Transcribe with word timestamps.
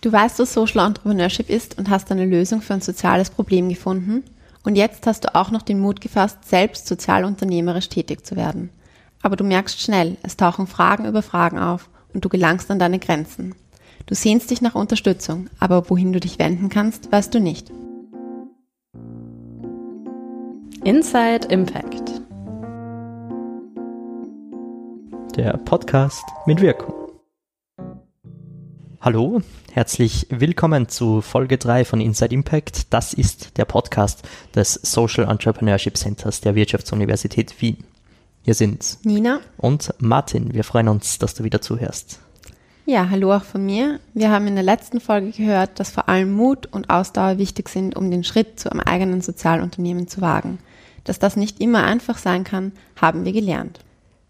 Du 0.00 0.10
weißt, 0.10 0.38
was 0.38 0.54
Social 0.54 0.86
Entrepreneurship 0.86 1.50
ist 1.50 1.76
und 1.78 1.90
hast 1.90 2.10
eine 2.10 2.24
Lösung 2.24 2.62
für 2.62 2.72
ein 2.74 2.80
soziales 2.80 3.28
Problem 3.28 3.68
gefunden. 3.68 4.24
Und 4.64 4.76
jetzt 4.76 5.06
hast 5.06 5.24
du 5.24 5.34
auch 5.34 5.50
noch 5.50 5.62
den 5.62 5.80
Mut 5.80 6.00
gefasst, 6.00 6.38
selbst 6.46 6.86
sozialunternehmerisch 6.86 7.88
tätig 7.88 8.24
zu 8.24 8.36
werden. 8.36 8.70
Aber 9.22 9.36
du 9.36 9.44
merkst 9.44 9.80
schnell, 9.80 10.16
es 10.22 10.36
tauchen 10.36 10.66
Fragen 10.66 11.04
über 11.04 11.22
Fragen 11.22 11.58
auf 11.58 11.90
und 12.14 12.24
du 12.24 12.28
gelangst 12.30 12.70
an 12.70 12.78
deine 12.78 12.98
Grenzen. 12.98 13.54
Du 14.06 14.14
sehnst 14.14 14.50
dich 14.50 14.62
nach 14.62 14.74
Unterstützung, 14.74 15.48
aber 15.58 15.90
wohin 15.90 16.12
du 16.12 16.20
dich 16.20 16.38
wenden 16.38 16.70
kannst, 16.70 17.12
weißt 17.12 17.34
du 17.34 17.40
nicht. 17.40 17.70
Inside 20.82 21.48
Impact. 21.48 22.22
Der 25.36 25.58
Podcast 25.58 26.24
mit 26.46 26.60
Wirkung. 26.62 26.99
Hallo, 29.02 29.40
herzlich 29.72 30.26
willkommen 30.28 30.86
zu 30.90 31.22
Folge 31.22 31.56
3 31.56 31.86
von 31.86 32.02
Inside 32.02 32.34
Impact. 32.34 32.92
Das 32.92 33.14
ist 33.14 33.56
der 33.56 33.64
Podcast 33.64 34.28
des 34.54 34.74
Social 34.74 35.26
Entrepreneurship 35.26 35.96
Centers 35.96 36.42
der 36.42 36.54
Wirtschaftsuniversität 36.54 37.62
Wien. 37.62 37.78
Hier 38.42 38.52
sind 38.52 38.98
Nina 39.02 39.40
und 39.56 39.94
Martin. 40.00 40.52
Wir 40.52 40.64
freuen 40.64 40.88
uns, 40.88 41.16
dass 41.16 41.32
du 41.32 41.44
wieder 41.44 41.62
zuhörst. 41.62 42.20
Ja, 42.84 43.08
hallo 43.08 43.32
auch 43.32 43.44
von 43.44 43.64
mir. 43.64 44.00
Wir 44.12 44.30
haben 44.30 44.46
in 44.46 44.54
der 44.54 44.64
letzten 44.64 45.00
Folge 45.00 45.30
gehört, 45.30 45.80
dass 45.80 45.90
vor 45.90 46.10
allem 46.10 46.32
Mut 46.32 46.66
und 46.66 46.90
Ausdauer 46.90 47.38
wichtig 47.38 47.70
sind, 47.70 47.96
um 47.96 48.10
den 48.10 48.22
Schritt 48.22 48.60
zu 48.60 48.70
einem 48.70 48.80
eigenen 48.80 49.22
Sozialunternehmen 49.22 50.08
zu 50.08 50.20
wagen. 50.20 50.58
Dass 51.04 51.18
das 51.18 51.36
nicht 51.36 51.58
immer 51.62 51.84
einfach 51.84 52.18
sein 52.18 52.44
kann, 52.44 52.72
haben 53.00 53.24
wir 53.24 53.32
gelernt. 53.32 53.80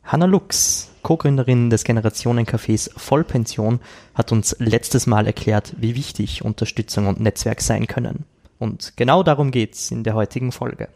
Hanna 0.04 0.26
Lux, 0.26 0.89
Co-Gründerin 1.02 1.70
des 1.70 1.84
Generationencafés 1.84 2.90
Vollpension, 2.96 3.80
hat 4.14 4.32
uns 4.32 4.56
letztes 4.58 5.06
Mal 5.06 5.26
erklärt, 5.26 5.74
wie 5.78 5.94
wichtig 5.94 6.44
Unterstützung 6.44 7.06
und 7.06 7.20
Netzwerk 7.20 7.60
sein 7.60 7.86
können. 7.86 8.24
Und 8.58 8.92
genau 8.96 9.22
darum 9.22 9.50
geht's 9.50 9.90
in 9.90 10.04
der 10.04 10.14
heutigen 10.14 10.52
Folge. 10.52 10.88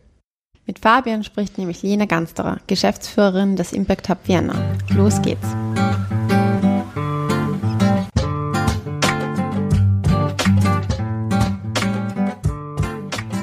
Mit 0.66 0.78
Fabian 0.78 1.24
spricht 1.24 1.58
nämlich 1.58 1.82
Lena 1.82 2.06
Gansterer, 2.06 2.58
Geschäftsführerin 2.66 3.56
des 3.56 3.72
Impact 3.72 4.08
Hub 4.08 4.18
Vienna. 4.26 4.54
Los 4.88 5.20
geht's. 5.20 5.46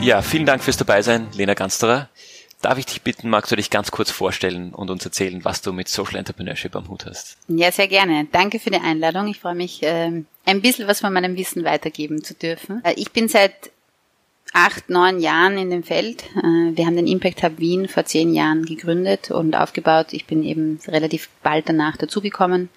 Ja, 0.02 0.23
vielen 0.23 0.48
Dank 0.48 0.64
fürs 0.64 0.78
Dabeisein, 0.78 1.28
Lena 1.34 1.54
Gansterer. 1.54 2.09
Darf 2.62 2.78
ich 2.78 2.86
dich 2.86 3.02
bitten, 3.02 3.30
magst 3.30 3.52
du 3.52 3.56
dich 3.56 3.72
ganz 3.72 3.90
kurz 3.90 4.12
vorstellen 4.12 4.72
und 4.73 4.92
uns 4.92 5.04
erzählen, 5.04 5.44
was 5.44 5.62
du 5.62 5.73
mit 5.73 5.88
Social 5.88 6.17
Entrepreneurship 6.17 6.76
am 6.76 6.90
Hut 6.90 7.06
hast? 7.08 7.38
Ja, 7.48 7.72
sehr 7.72 7.88
gerne. 7.88 8.28
Danke 8.31 8.59
für 8.59 8.70
die 8.70 8.80
Einladung. 8.80 9.28
Ich 9.28 9.40
freue 9.40 9.56
mich, 9.56 9.80
ähm, 9.81 10.28
ein 10.45 10.62
bisschen 10.62 10.88
was 10.88 11.00
von 11.00 11.12
meinem 11.12 11.36
Wissen 11.38 11.64
weitergeben 11.64 12.23
zu 12.23 12.36
dürfen. 12.36 12.84
Äh, 12.84 12.94
ich 12.98 13.12
bin 13.12 13.28
seit 13.28 13.72
acht, 14.54 14.89
neun 14.89 15.20
Jahren 15.20 15.58
in 15.58 15.72
dem 15.72 15.84
Feld. 15.84 16.23
Äh, 16.36 16.76
wir 16.76 16.86
haben 16.86 16.95
den 16.95 17.08
Impact 17.08 17.42
Hub 17.42 17.58
Wien 17.58 17.88
vor 17.88 18.06
zehn 18.06 18.34
Jahren 18.34 18.66
gegründet 18.66 19.32
und 19.32 19.56
aufgebaut. 19.56 20.08
Ich 20.12 20.26
bin 20.26 20.44
eben 20.44 20.80
relativ 20.88 21.30
bald 21.42 21.67
danach 21.67 21.98
dazugekommen 21.98 22.70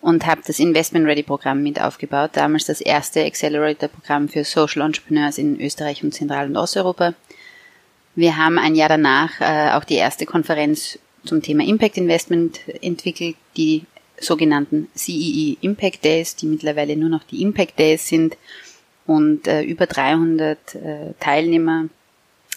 und 0.00 0.26
habe 0.26 0.42
das 0.46 0.58
Investment 0.58 1.06
Ready 1.06 1.22
Programm 1.22 1.62
mit 1.62 1.80
aufgebaut. 1.80 2.30
Damals 2.34 2.66
das 2.66 2.80
erste 2.80 3.24
Accelerator 3.24 3.88
Programm 3.88 4.28
für 4.28 4.42
Social 4.42 4.82
Entrepreneurs 4.82 5.38
in 5.38 5.60
Österreich 5.60 6.02
und 6.02 6.12
Zentral- 6.12 6.48
und 6.48 6.56
Osteuropa. 6.56 7.14
Wir 8.18 8.36
haben 8.36 8.58
ein 8.58 8.74
Jahr 8.74 8.88
danach 8.88 9.40
äh, 9.40 9.70
auch 9.76 9.84
die 9.84 9.94
erste 9.94 10.26
Konferenz 10.26 10.98
zum 11.24 11.40
Thema 11.40 11.64
Impact 11.64 11.96
Investment 11.96 12.58
entwickelt, 12.82 13.36
die 13.56 13.84
sogenannten 14.18 14.88
CEE 14.96 15.52
e 15.52 15.56
Impact 15.60 16.04
Days, 16.04 16.34
die 16.34 16.46
mittlerweile 16.46 16.96
nur 16.96 17.10
noch 17.10 17.22
die 17.22 17.40
Impact 17.42 17.78
Days 17.78 18.08
sind 18.08 18.36
und 19.06 19.46
äh, 19.46 19.62
über 19.62 19.86
300 19.86 20.74
äh, 20.74 20.78
Teilnehmer 21.20 21.84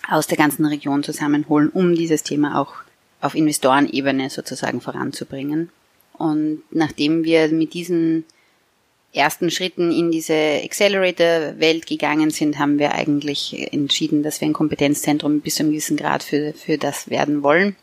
aus 0.10 0.26
der 0.26 0.40
ganzen 0.40 0.66
Region 0.66 1.04
zusammenholen, 1.04 1.70
um 1.70 1.94
dieses 1.94 2.24
Thema 2.24 2.60
auch 2.60 2.74
auf 3.22 3.36
Investorenebene 3.36 4.32
sozusagen 4.32 4.82
voranzubringen. 4.82 5.70
Und 6.14 6.64
nachdem 6.72 7.24
wir 7.24 7.50
mit 7.50 7.76
diesen 7.76 8.26
ersten 9.14 9.52
Schritten 9.52 9.92
in 9.92 10.12
diese 10.12 10.34
Accelerator-Welt 10.34 11.86
gegangen 11.86 12.30
sind, 12.30 12.60
haben 12.60 12.80
wir 12.80 12.94
eigentlich 12.94 13.72
entschieden, 13.74 14.24
dass 14.24 14.40
wir 14.40 14.48
ein 14.48 14.54
Kompetenzzentrum 14.54 15.42
bis 15.42 15.56
zu 15.56 15.64
einem 15.64 15.72
gewissen 15.72 15.98
Grad 15.98 16.24
für, 16.24 16.54
für 16.54 16.78
das 16.78 17.10
werden 17.10 17.44
wollen 17.44 17.76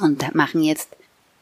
und 0.00 0.34
machen 0.34 0.62
jetzt 0.62 0.88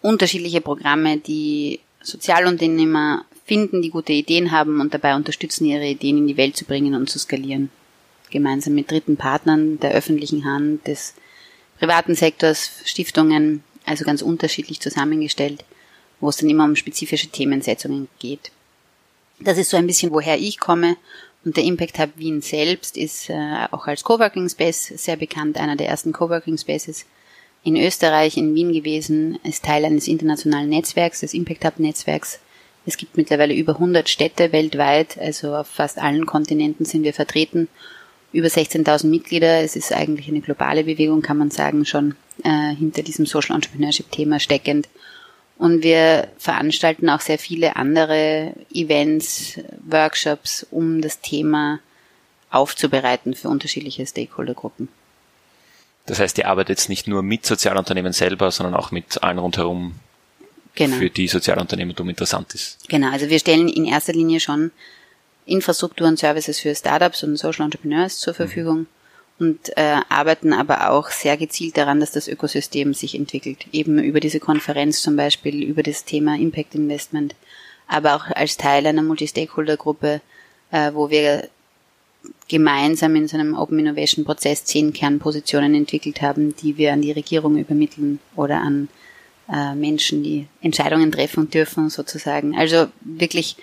unterschiedliche 0.00 0.60
Programme, 0.60 1.18
die 1.18 1.80
Sozialunternehmer 2.02 3.24
finden, 3.44 3.82
die 3.82 3.90
gute 3.90 4.12
Ideen 4.12 4.52
haben 4.52 4.80
und 4.80 4.94
dabei 4.94 5.14
unterstützen, 5.14 5.66
ihre 5.66 5.86
Ideen 5.86 6.18
in 6.18 6.26
die 6.26 6.36
Welt 6.36 6.56
zu 6.56 6.64
bringen 6.64 6.94
und 6.94 7.10
zu 7.10 7.18
skalieren. 7.18 7.70
Gemeinsam 8.30 8.74
mit 8.74 8.90
dritten 8.90 9.16
Partnern 9.16 9.78
der 9.80 9.92
öffentlichen 9.92 10.44
Hand, 10.44 10.86
des 10.86 11.14
privaten 11.78 12.14
Sektors, 12.14 12.70
Stiftungen, 12.84 13.64
also 13.84 14.04
ganz 14.04 14.22
unterschiedlich 14.22 14.80
zusammengestellt, 14.80 15.64
wo 16.20 16.28
es 16.28 16.36
dann 16.36 16.48
immer 16.48 16.64
um 16.64 16.76
spezifische 16.76 17.28
Themensetzungen 17.28 18.08
geht. 18.18 18.52
Das 19.40 19.58
ist 19.58 19.70
so 19.70 19.76
ein 19.76 19.86
bisschen, 19.86 20.12
woher 20.12 20.38
ich 20.38 20.58
komme. 20.58 20.96
Und 21.44 21.56
der 21.56 21.64
Impact 21.64 21.98
Hub 21.98 22.10
Wien 22.16 22.42
selbst 22.42 22.96
ist 22.96 23.30
äh, 23.30 23.66
auch 23.70 23.86
als 23.86 24.04
Coworking 24.04 24.48
Space 24.48 24.92
sehr 24.96 25.16
bekannt, 25.16 25.56
einer 25.56 25.76
der 25.76 25.88
ersten 25.88 26.12
Coworking 26.12 26.58
Spaces 26.58 27.06
in 27.62 27.76
Österreich, 27.76 28.36
in 28.36 28.54
Wien 28.54 28.72
gewesen, 28.72 29.38
ist 29.42 29.64
Teil 29.64 29.84
eines 29.84 30.08
internationalen 30.08 30.68
Netzwerks, 30.68 31.20
des 31.20 31.34
Impact 31.34 31.64
Hub 31.64 31.78
Netzwerks. 31.78 32.40
Es 32.86 32.96
gibt 32.96 33.16
mittlerweile 33.16 33.54
über 33.54 33.74
100 33.74 34.08
Städte 34.08 34.52
weltweit, 34.52 35.18
also 35.18 35.54
auf 35.54 35.66
fast 35.66 35.98
allen 35.98 36.24
Kontinenten 36.24 36.86
sind 36.86 37.04
wir 37.04 37.12
vertreten. 37.12 37.68
Über 38.32 38.46
16.000 38.46 39.06
Mitglieder. 39.06 39.60
Es 39.60 39.76
ist 39.76 39.92
eigentlich 39.92 40.28
eine 40.28 40.40
globale 40.40 40.84
Bewegung, 40.84 41.20
kann 41.20 41.36
man 41.36 41.50
sagen, 41.50 41.84
schon 41.84 42.14
äh, 42.44 42.74
hinter 42.74 43.02
diesem 43.02 43.26
Social 43.26 43.56
Entrepreneurship 43.56 44.10
Thema 44.10 44.38
steckend. 44.38 44.88
Und 45.60 45.82
wir 45.82 46.28
veranstalten 46.38 47.10
auch 47.10 47.20
sehr 47.20 47.38
viele 47.38 47.76
andere 47.76 48.54
Events, 48.72 49.60
Workshops, 49.86 50.66
um 50.70 51.02
das 51.02 51.20
Thema 51.20 51.80
aufzubereiten 52.48 53.34
für 53.34 53.50
unterschiedliche 53.50 54.06
Stakeholdergruppen. 54.06 54.88
Das 56.06 56.18
heißt, 56.18 56.38
ihr 56.38 56.48
arbeitet 56.48 56.70
jetzt 56.78 56.88
nicht 56.88 57.08
nur 57.08 57.22
mit 57.22 57.44
Sozialunternehmen 57.44 58.14
selber, 58.14 58.50
sondern 58.50 58.74
auch 58.74 58.90
mit 58.90 59.22
allen 59.22 59.36
rundherum, 59.36 59.96
genau. 60.76 60.96
für 60.96 61.10
die 61.10 61.28
Sozialunternehmertum 61.28 62.08
interessant 62.08 62.54
ist. 62.54 62.88
Genau, 62.88 63.12
also 63.12 63.28
wir 63.28 63.38
stellen 63.38 63.68
in 63.68 63.84
erster 63.84 64.14
Linie 64.14 64.40
schon 64.40 64.70
Infrastruktur 65.44 66.08
und 66.08 66.18
Services 66.18 66.58
für 66.58 66.74
Startups 66.74 67.22
und 67.22 67.36
Social 67.36 67.66
Entrepreneurs 67.66 68.18
zur 68.18 68.32
Verfügung. 68.32 68.78
Mhm 68.78 68.99
und 69.40 69.76
äh, 69.76 69.96
arbeiten 70.10 70.52
aber 70.52 70.90
auch 70.90 71.10
sehr 71.10 71.38
gezielt 71.38 71.78
daran, 71.78 71.98
dass 71.98 72.12
das 72.12 72.28
Ökosystem 72.28 72.92
sich 72.92 73.14
entwickelt. 73.14 73.66
Eben 73.72 73.98
über 73.98 74.20
diese 74.20 74.38
Konferenz 74.38 75.00
zum 75.00 75.16
Beispiel, 75.16 75.62
über 75.62 75.82
das 75.82 76.04
Thema 76.04 76.36
Impact 76.36 76.74
Investment, 76.74 77.34
aber 77.88 78.14
auch 78.14 78.26
als 78.26 78.58
Teil 78.58 78.86
einer 78.86 79.02
Multi-Stakeholder-Gruppe, 79.02 80.20
äh, 80.70 80.92
wo 80.92 81.08
wir 81.08 81.48
gemeinsam 82.48 83.16
in 83.16 83.28
so 83.28 83.38
einem 83.38 83.56
Open 83.56 83.78
Innovation 83.78 84.26
Prozess 84.26 84.64
zehn 84.66 84.92
Kernpositionen 84.92 85.74
entwickelt 85.74 86.20
haben, 86.20 86.54
die 86.56 86.76
wir 86.76 86.92
an 86.92 87.00
die 87.00 87.12
Regierung 87.12 87.56
übermitteln 87.56 88.18
oder 88.36 88.60
an 88.60 88.88
äh, 89.50 89.74
Menschen, 89.74 90.22
die 90.22 90.46
Entscheidungen 90.60 91.10
treffen 91.10 91.48
dürfen, 91.48 91.88
sozusagen. 91.88 92.56
Also 92.58 92.88
wirklich 93.00 93.56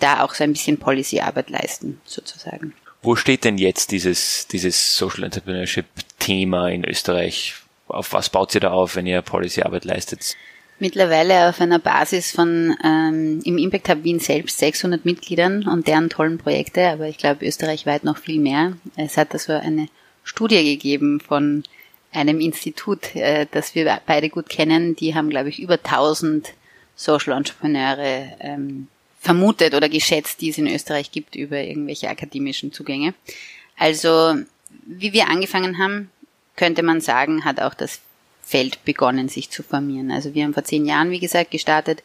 da 0.00 0.24
auch 0.24 0.34
so 0.34 0.42
ein 0.42 0.52
bisschen 0.52 0.78
Policy-Arbeit 0.78 1.50
leisten, 1.50 2.00
sozusagen. 2.04 2.74
Wo 3.02 3.16
steht 3.16 3.44
denn 3.44 3.56
jetzt 3.56 3.92
dieses, 3.92 4.46
dieses 4.46 4.96
Social 4.96 5.24
Entrepreneurship 5.24 5.86
Thema 6.18 6.68
in 6.68 6.84
Österreich? 6.84 7.54
Auf 7.88 8.12
was 8.12 8.28
baut 8.28 8.54
ihr 8.54 8.60
da 8.60 8.70
auf, 8.70 8.96
wenn 8.96 9.06
ihr 9.06 9.22
Policy-Arbeit 9.22 9.84
leistet? 9.84 10.36
Mittlerweile 10.78 11.48
auf 11.48 11.60
einer 11.60 11.78
Basis 11.78 12.32
von 12.32 12.74
ähm, 12.82 13.40
im 13.44 13.58
Impact 13.58 13.88
Hub 13.88 14.04
Wien 14.04 14.18
selbst 14.18 14.58
600 14.58 15.04
Mitgliedern 15.04 15.66
und 15.66 15.86
deren 15.86 16.08
tollen 16.08 16.38
Projekte, 16.38 16.88
aber 16.88 17.06
ich 17.06 17.18
glaube 17.18 17.46
österreichweit 17.46 18.04
noch 18.04 18.16
viel 18.16 18.40
mehr. 18.40 18.76
Es 18.96 19.16
hat 19.18 19.32
also 19.32 19.52
eine 19.52 19.88
Studie 20.24 20.64
gegeben 20.64 21.20
von 21.20 21.64
einem 22.12 22.40
Institut, 22.40 23.14
äh, 23.14 23.46
das 23.50 23.74
wir 23.74 24.00
beide 24.06 24.30
gut 24.30 24.48
kennen. 24.48 24.96
Die 24.96 25.14
haben, 25.14 25.28
glaube 25.28 25.50
ich, 25.50 25.60
über 25.60 25.74
1000 25.74 26.54
Social 26.96 27.36
Entrepreneure 27.36 28.36
ähm, 28.40 28.88
vermutet 29.20 29.74
oder 29.74 29.88
geschätzt, 29.88 30.40
die 30.40 30.50
es 30.50 30.58
in 30.58 30.66
Österreich 30.66 31.12
gibt 31.12 31.36
über 31.36 31.62
irgendwelche 31.62 32.08
akademischen 32.08 32.72
Zugänge. 32.72 33.14
Also, 33.76 34.34
wie 34.86 35.12
wir 35.12 35.28
angefangen 35.28 35.78
haben, 35.78 36.10
könnte 36.56 36.82
man 36.82 37.00
sagen, 37.00 37.44
hat 37.44 37.60
auch 37.60 37.74
das 37.74 38.00
Feld 38.42 38.84
begonnen, 38.84 39.28
sich 39.28 39.50
zu 39.50 39.62
formieren. 39.62 40.10
Also 40.10 40.34
wir 40.34 40.42
haben 40.44 40.54
vor 40.54 40.64
zehn 40.64 40.84
Jahren, 40.84 41.10
wie 41.10 41.20
gesagt, 41.20 41.52
gestartet 41.52 42.02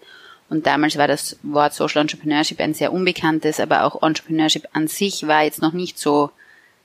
und 0.50 0.68
damals 0.68 0.98
war 0.98 1.08
das 1.08 1.38
Wort 1.42 1.74
Social 1.74 2.02
Entrepreneurship 2.02 2.60
ein 2.60 2.74
sehr 2.74 2.94
unbekanntes, 2.94 3.60
aber 3.60 3.84
auch 3.84 4.04
Entrepreneurship 4.04 4.68
an 4.74 4.88
sich 4.88 5.26
war 5.28 5.44
jetzt 5.44 5.62
noch 5.62 5.74
nicht 5.74 5.98
so 5.98 6.30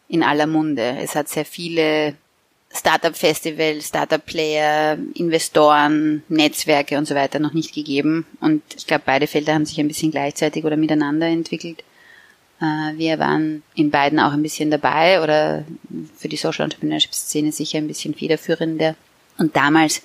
in 0.08 0.22
aller 0.22 0.46
Munde. 0.46 0.96
Es 0.98 1.14
hat 1.14 1.28
sehr 1.28 1.44
viele 1.44 2.14
Startup-Festival, 2.72 3.82
Startup-Player, 3.82 4.96
Investoren, 5.14 6.22
Netzwerke 6.28 6.98
und 6.98 7.06
so 7.06 7.14
weiter 7.14 7.40
noch 7.40 7.52
nicht 7.52 7.74
gegeben. 7.74 8.26
Und 8.40 8.62
ich 8.76 8.86
glaube, 8.86 9.02
beide 9.04 9.26
Felder 9.26 9.54
haben 9.54 9.66
sich 9.66 9.80
ein 9.80 9.88
bisschen 9.88 10.12
gleichzeitig 10.12 10.64
oder 10.64 10.76
miteinander 10.76 11.26
entwickelt. 11.26 11.82
Äh, 12.60 12.96
wir 12.96 13.18
waren 13.18 13.62
in 13.74 13.90
beiden 13.90 14.20
auch 14.20 14.32
ein 14.32 14.42
bisschen 14.42 14.70
dabei 14.70 15.20
oder 15.22 15.64
für 16.16 16.28
die 16.28 16.36
Social 16.36 16.64
Entrepreneurship 16.64 17.12
Szene 17.12 17.50
sicher 17.50 17.78
ein 17.78 17.88
bisschen 17.88 18.14
federführender. 18.14 18.94
Und 19.36 19.56
damals 19.56 20.02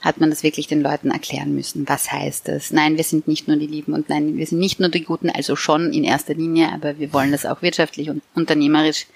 hat 0.00 0.18
man 0.18 0.30
das 0.30 0.42
wirklich 0.42 0.68
den 0.68 0.82
Leuten 0.82 1.10
erklären 1.10 1.54
müssen. 1.54 1.88
Was 1.88 2.12
heißt 2.12 2.48
das? 2.48 2.70
Nein, 2.70 2.96
wir 2.96 3.04
sind 3.04 3.28
nicht 3.28 3.48
nur 3.48 3.56
die 3.56 3.66
Lieben 3.66 3.92
und 3.92 4.08
nein, 4.08 4.36
wir 4.36 4.46
sind 4.46 4.58
nicht 4.58 4.78
nur 4.78 4.88
die 4.88 5.04
Guten, 5.04 5.30
also 5.30 5.56
schon 5.56 5.92
in 5.92 6.04
erster 6.04 6.34
Linie, 6.34 6.72
aber 6.72 6.98
wir 6.98 7.12
wollen 7.12 7.32
das 7.32 7.44
auch 7.44 7.60
wirtschaftlich 7.60 8.08
und 8.08 8.22
unternehmerisch 8.34 9.06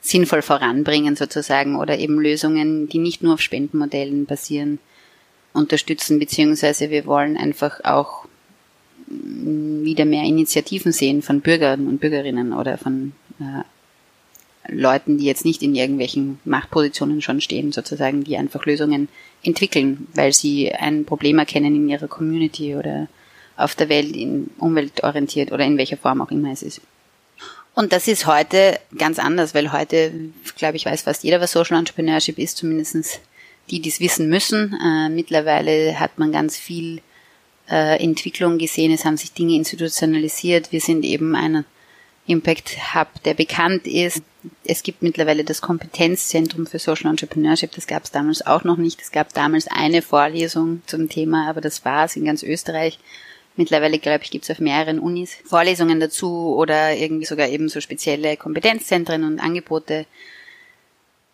sinnvoll 0.00 0.42
voranbringen 0.42 1.16
sozusagen 1.16 1.76
oder 1.76 1.98
eben 1.98 2.20
Lösungen, 2.20 2.88
die 2.88 2.98
nicht 2.98 3.22
nur 3.22 3.34
auf 3.34 3.40
Spendenmodellen 3.40 4.26
basieren, 4.26 4.78
unterstützen, 5.52 6.18
beziehungsweise 6.18 6.90
wir 6.90 7.06
wollen 7.06 7.36
einfach 7.36 7.82
auch 7.84 8.26
mm, 9.08 9.84
wieder 9.84 10.04
mehr 10.04 10.24
Initiativen 10.24 10.92
sehen 10.92 11.22
von 11.22 11.40
Bürgern 11.40 11.88
und 11.88 12.00
Bürgerinnen 12.00 12.52
oder 12.52 12.78
von 12.78 13.12
äh, 13.40 13.62
Leuten, 14.70 15.18
die 15.18 15.24
jetzt 15.24 15.44
nicht 15.44 15.62
in 15.62 15.74
irgendwelchen 15.74 16.38
Machtpositionen 16.44 17.22
schon 17.22 17.40
stehen, 17.40 17.72
sozusagen, 17.72 18.24
die 18.24 18.36
einfach 18.36 18.66
Lösungen 18.66 19.08
entwickeln, 19.42 20.06
weil 20.14 20.32
sie 20.32 20.72
ein 20.72 21.04
Problem 21.04 21.38
erkennen 21.38 21.74
in 21.74 21.88
ihrer 21.88 22.08
Community 22.08 22.76
oder 22.76 23.08
auf 23.56 23.74
der 23.74 23.88
Welt, 23.88 24.14
in 24.14 24.50
umweltorientiert 24.58 25.52
oder 25.52 25.64
in 25.64 25.78
welcher 25.78 25.96
Form 25.96 26.20
auch 26.20 26.30
immer 26.30 26.52
es 26.52 26.62
ist. 26.62 26.80
Und 27.78 27.92
das 27.92 28.08
ist 28.08 28.26
heute 28.26 28.80
ganz 28.98 29.20
anders, 29.20 29.54
weil 29.54 29.70
heute, 29.70 30.10
glaube 30.56 30.76
ich, 30.76 30.84
weiß 30.84 31.02
fast 31.02 31.22
jeder, 31.22 31.40
was 31.40 31.52
Social 31.52 31.78
Entrepreneurship 31.78 32.36
ist, 32.36 32.56
zumindestens 32.56 33.20
die, 33.70 33.78
die 33.78 33.88
es 33.88 34.00
wissen 34.00 34.28
müssen. 34.28 34.76
Äh, 34.84 35.08
mittlerweile 35.10 36.00
hat 36.00 36.18
man 36.18 36.32
ganz 36.32 36.56
viel 36.56 37.02
äh, 37.70 38.02
Entwicklung 38.02 38.58
gesehen, 38.58 38.90
es 38.90 39.04
haben 39.04 39.16
sich 39.16 39.32
Dinge 39.32 39.54
institutionalisiert. 39.54 40.72
Wir 40.72 40.80
sind 40.80 41.04
eben 41.04 41.36
ein 41.36 41.64
Impact 42.26 42.96
Hub, 42.96 43.22
der 43.24 43.34
bekannt 43.34 43.86
ist. 43.86 44.24
Es 44.64 44.82
gibt 44.82 45.02
mittlerweile 45.02 45.44
das 45.44 45.60
Kompetenzzentrum 45.60 46.66
für 46.66 46.80
Social 46.80 47.08
Entrepreneurship, 47.08 47.70
das 47.70 47.86
gab 47.86 48.02
es 48.02 48.10
damals 48.10 48.44
auch 48.44 48.64
noch 48.64 48.76
nicht. 48.76 49.00
Es 49.00 49.12
gab 49.12 49.32
damals 49.34 49.68
eine 49.68 50.02
Vorlesung 50.02 50.82
zum 50.86 51.08
Thema, 51.08 51.48
aber 51.48 51.60
das 51.60 51.84
war 51.84 52.06
es 52.06 52.16
in 52.16 52.24
ganz 52.24 52.42
Österreich. 52.42 52.98
Mittlerweile, 53.58 53.98
glaube 53.98 54.22
ich, 54.22 54.30
gibt 54.30 54.44
es 54.44 54.52
auf 54.52 54.60
mehreren 54.60 55.00
Unis 55.00 55.34
Vorlesungen 55.44 55.98
dazu 55.98 56.54
oder 56.56 56.94
irgendwie 56.94 57.24
sogar 57.24 57.48
eben 57.48 57.68
so 57.68 57.80
spezielle 57.80 58.36
Kompetenzzentren 58.36 59.24
und 59.24 59.40
Angebote. 59.40 60.06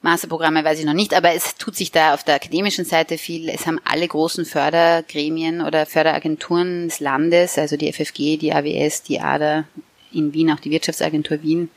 Masterprogramme 0.01 0.65
weiß 0.65 0.79
ich 0.79 0.87
noch 0.87 0.95
nicht, 0.95 1.13
aber 1.13 1.35
es 1.35 1.57
tut 1.57 1.77
sich 1.77 1.93
da 1.93 2.15
auf 2.15 2.25
der 2.25 2.37
akademischen 2.37 2.87
Seite 2.87 3.19
viel. 3.19 3.51
Es 3.51 3.67
haben 3.67 3.79
alle 3.85 4.09
großen 4.09 4.47
Fördergremien 4.47 5.61
oder 5.61 5.85
Förderagenturen 5.85 6.89
des 6.89 7.01
Landes, 7.01 7.59
also 7.59 7.77
die 7.77 7.93
FFG, 7.93 8.39
die 8.39 8.55
AWS, 8.55 9.03
die 9.03 9.21
ADA, 9.21 9.65
in 10.11 10.33
Wien 10.33 10.51
auch 10.51 10.61
die 10.61 10.71
Wirtschaftsagentur 10.71 11.43
Wien, 11.43 11.69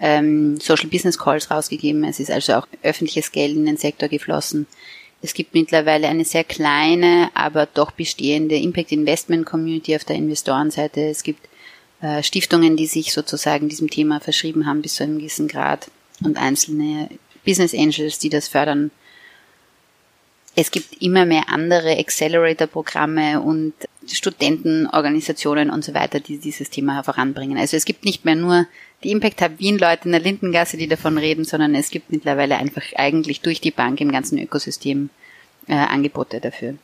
ähm, 0.00 0.58
Social 0.58 0.88
Business 0.90 1.16
Calls 1.16 1.48
rausgegeben. 1.48 2.02
Es 2.02 2.18
ist 2.18 2.32
also 2.32 2.54
auch 2.54 2.66
öffentliches 2.82 3.30
Geld 3.30 3.54
in 3.54 3.66
den 3.66 3.76
Sektor 3.76 4.08
geflossen. 4.08 4.66
Es 5.22 5.34
gibt 5.34 5.54
mittlerweile 5.54 6.08
eine 6.08 6.24
sehr 6.24 6.42
kleine, 6.42 7.30
aber 7.34 7.66
doch 7.66 7.92
bestehende 7.92 8.56
Impact 8.56 8.90
Investment 8.90 9.46
Community 9.46 9.94
auf 9.94 10.04
der 10.04 10.16
Investorenseite. 10.16 11.00
Es 11.02 11.22
gibt 11.22 11.48
äh, 12.00 12.24
Stiftungen, 12.24 12.76
die 12.76 12.86
sich 12.86 13.12
sozusagen 13.12 13.68
diesem 13.68 13.88
Thema 13.88 14.18
verschrieben 14.18 14.66
haben 14.66 14.82
bis 14.82 14.96
zu 14.96 15.04
einem 15.04 15.18
gewissen 15.18 15.46
Grad 15.46 15.90
und 16.24 16.36
einzelne 16.36 17.08
Business 17.44 17.72
Angels, 17.72 18.18
die 18.18 18.30
das 18.30 18.48
fördern. 18.48 18.90
Es 20.56 20.72
gibt 20.72 21.00
immer 21.00 21.24
mehr 21.24 21.48
andere 21.48 21.96
Accelerator-Programme 21.98 23.40
und 23.40 23.74
Studentenorganisationen 24.10 25.70
und 25.70 25.84
so 25.84 25.94
weiter, 25.94 26.20
die 26.20 26.38
dieses 26.38 26.70
Thema 26.70 27.02
voranbringen. 27.02 27.58
Also 27.58 27.76
es 27.76 27.84
gibt 27.84 28.04
nicht 28.04 28.24
mehr 28.24 28.34
nur 28.34 28.66
die 29.04 29.10
Impact 29.10 29.42
Hub 29.42 29.58
Wien 29.58 29.78
Leute 29.78 30.04
in 30.06 30.12
der 30.12 30.20
Lindengasse, 30.20 30.76
die 30.76 30.88
davon 30.88 31.18
reden, 31.18 31.44
sondern 31.44 31.74
es 31.74 31.90
gibt 31.90 32.10
mittlerweile 32.10 32.56
einfach 32.56 32.82
eigentlich 32.96 33.40
durch 33.40 33.60
die 33.60 33.70
Bank 33.70 34.00
im 34.00 34.12
ganzen 34.12 34.38
Ökosystem 34.38 35.10
äh, 35.66 35.74
Angebote 35.74 36.40
dafür. 36.40 36.74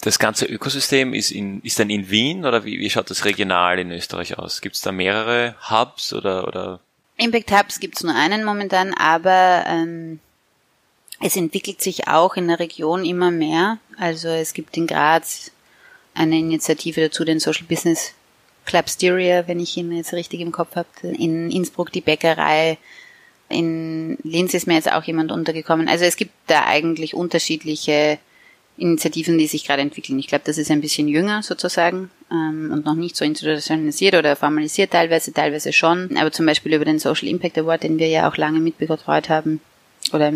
Das 0.00 0.18
ganze 0.18 0.46
Ökosystem 0.46 1.14
ist, 1.14 1.30
in, 1.30 1.60
ist 1.62 1.78
dann 1.78 1.90
in 1.90 2.10
Wien 2.10 2.44
oder 2.44 2.64
wie, 2.64 2.78
wie 2.78 2.90
schaut 2.90 3.10
das 3.10 3.24
regional 3.24 3.78
in 3.78 3.90
Österreich 3.90 4.38
aus? 4.38 4.60
Gibt 4.60 4.76
es 4.76 4.82
da 4.82 4.92
mehrere 4.92 5.54
Hubs 5.70 6.12
oder, 6.12 6.46
oder? 6.46 6.80
Impact 7.16 7.52
Hubs 7.52 7.80
gibt 7.80 7.96
es 7.96 8.02
nur 8.02 8.14
einen 8.14 8.44
momentan, 8.44 8.92
aber 8.94 9.64
ähm, 9.66 10.18
es 11.20 11.36
entwickelt 11.36 11.80
sich 11.80 12.08
auch 12.08 12.34
in 12.34 12.48
der 12.48 12.58
Region 12.58 13.04
immer 13.04 13.30
mehr. 13.30 13.78
Also 13.96 14.28
es 14.28 14.52
gibt 14.52 14.76
in 14.76 14.86
Graz 14.86 15.52
eine 16.14 16.38
Initiative 16.38 17.00
dazu, 17.00 17.24
den 17.24 17.40
Social 17.40 17.66
Business 17.68 18.14
Club 18.64 18.88
Styria, 18.88 19.46
wenn 19.46 19.60
ich 19.60 19.76
ihn 19.76 19.92
jetzt 19.92 20.12
richtig 20.12 20.40
im 20.40 20.52
Kopf 20.52 20.76
habe. 20.76 20.88
In 21.02 21.50
Innsbruck 21.50 21.92
die 21.92 22.00
Bäckerei. 22.00 22.78
In 23.48 24.16
Linz 24.22 24.54
ist 24.54 24.66
mir 24.66 24.74
jetzt 24.74 24.90
auch 24.90 25.04
jemand 25.04 25.30
untergekommen. 25.30 25.88
Also 25.88 26.04
es 26.04 26.16
gibt 26.16 26.32
da 26.46 26.64
eigentlich 26.64 27.14
unterschiedliche 27.14 28.18
Initiativen, 28.76 29.38
die 29.38 29.46
sich 29.46 29.64
gerade 29.64 29.82
entwickeln. 29.82 30.18
Ich 30.18 30.26
glaube, 30.26 30.44
das 30.46 30.58
ist 30.58 30.70
ein 30.70 30.80
bisschen 30.80 31.06
jünger 31.06 31.42
sozusagen 31.42 32.10
ähm, 32.30 32.70
und 32.72 32.84
noch 32.84 32.94
nicht 32.94 33.16
so 33.16 33.24
institutionalisiert 33.24 34.14
oder 34.14 34.34
formalisiert 34.34 34.90
teilweise, 34.90 35.32
teilweise 35.32 35.72
schon. 35.72 36.16
Aber 36.16 36.32
zum 36.32 36.46
Beispiel 36.46 36.74
über 36.74 36.84
den 36.84 36.98
Social 36.98 37.28
Impact 37.28 37.58
Award, 37.58 37.84
den 37.84 37.98
wir 37.98 38.08
ja 38.08 38.28
auch 38.28 38.36
lange 38.36 38.58
mitbetreut 38.58 39.28
haben 39.28 39.60
oder 40.12 40.32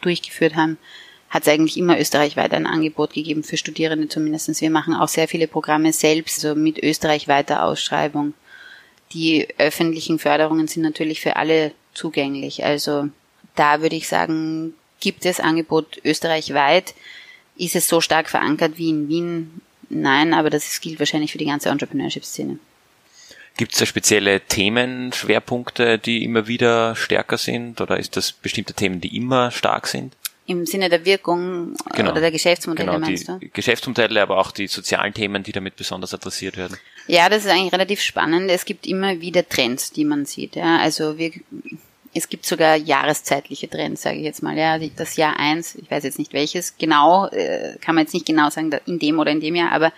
durchgeführt 0.00 0.56
haben, 0.56 0.78
hat 1.28 1.42
es 1.42 1.48
eigentlich 1.48 1.76
immer 1.76 1.98
österreichweit 1.98 2.52
ein 2.52 2.66
Angebot 2.66 3.14
gegeben 3.14 3.42
für 3.42 3.56
Studierende 3.56 4.08
zumindestens. 4.08 4.60
Wir 4.60 4.70
machen 4.70 4.94
auch 4.94 5.08
sehr 5.08 5.28
viele 5.28 5.48
Programme 5.48 5.92
selbst, 5.92 6.40
so 6.40 6.54
mit 6.54 6.78
österreichweiter 6.82 7.64
Ausschreibung. 7.64 8.34
Die 9.12 9.48
öffentlichen 9.58 10.18
Förderungen 10.18 10.68
sind 10.68 10.82
natürlich 10.82 11.20
für 11.20 11.36
alle 11.36 11.72
zugänglich. 11.94 12.64
Also 12.64 13.08
da 13.54 13.82
würde 13.82 13.96
ich 13.96 14.08
sagen, 14.08 14.74
gibt 15.00 15.26
es 15.26 15.40
Angebot 15.40 16.00
österreichweit. 16.04 16.94
Ist 17.56 17.76
es 17.76 17.88
so 17.88 18.00
stark 18.00 18.28
verankert 18.28 18.76
wie 18.76 18.90
in 18.90 19.08
Wien? 19.08 19.60
Nein, 19.88 20.34
aber 20.34 20.50
das 20.50 20.80
gilt 20.80 20.98
wahrscheinlich 20.98 21.32
für 21.32 21.38
die 21.38 21.46
ganze 21.46 21.68
Entrepreneurship-Szene. 21.70 22.58
Gibt 23.56 23.72
es 23.72 23.78
da 23.78 23.86
spezielle 23.86 24.40
Themenschwerpunkte, 24.40 25.98
die 25.98 26.24
immer 26.24 26.46
wieder 26.46 26.94
stärker 26.94 27.38
sind? 27.38 27.80
Oder 27.80 27.98
ist 27.98 28.16
das 28.16 28.32
bestimmte 28.32 28.74
Themen, 28.74 29.00
die 29.00 29.16
immer 29.16 29.50
stark 29.50 29.86
sind? 29.86 30.14
Im 30.46 30.64
Sinne 30.64 30.88
der 30.88 31.04
Wirkung 31.04 31.74
genau. 31.94 32.12
oder 32.12 32.20
der 32.20 32.30
Geschäftsmodelle 32.30 32.92
genau, 32.92 33.04
meinst 33.04 33.28
du? 33.28 33.40
Geschäftsmodelle, 33.52 34.22
aber 34.22 34.38
auch 34.38 34.52
die 34.52 34.68
sozialen 34.68 35.12
Themen, 35.12 35.42
die 35.42 35.52
damit 35.52 35.76
besonders 35.76 36.14
adressiert 36.14 36.56
werden. 36.56 36.76
Ja, 37.08 37.28
das 37.28 37.44
ist 37.44 37.50
eigentlich 37.50 37.72
relativ 37.72 38.00
spannend. 38.00 38.50
Es 38.50 38.64
gibt 38.64 38.86
immer 38.86 39.20
wieder 39.20 39.48
Trends, 39.48 39.90
die 39.90 40.04
man 40.04 40.24
sieht. 40.24 40.56
Ja, 40.56 40.78
also 40.78 41.18
wir, 41.18 41.32
es 42.14 42.28
gibt 42.28 42.46
sogar 42.46 42.76
jahreszeitliche 42.76 43.68
Trends, 43.68 44.02
sage 44.02 44.18
ich 44.18 44.24
jetzt 44.24 44.42
mal. 44.42 44.56
Ja, 44.56 44.78
das 44.78 45.16
Jahr 45.16 45.38
eins, 45.38 45.74
ich 45.74 45.90
weiß 45.90 46.04
jetzt 46.04 46.18
nicht 46.18 46.32
welches 46.32 46.76
genau, 46.78 47.26
äh, 47.28 47.76
kann 47.80 47.94
man 47.94 48.04
jetzt 48.04 48.14
nicht 48.14 48.26
genau 48.26 48.48
sagen, 48.50 48.70
in 48.86 48.98
dem 48.98 49.18
oder 49.18 49.32
in 49.32 49.40
dem 49.40 49.54
Jahr, 49.54 49.72
aber 49.72 49.92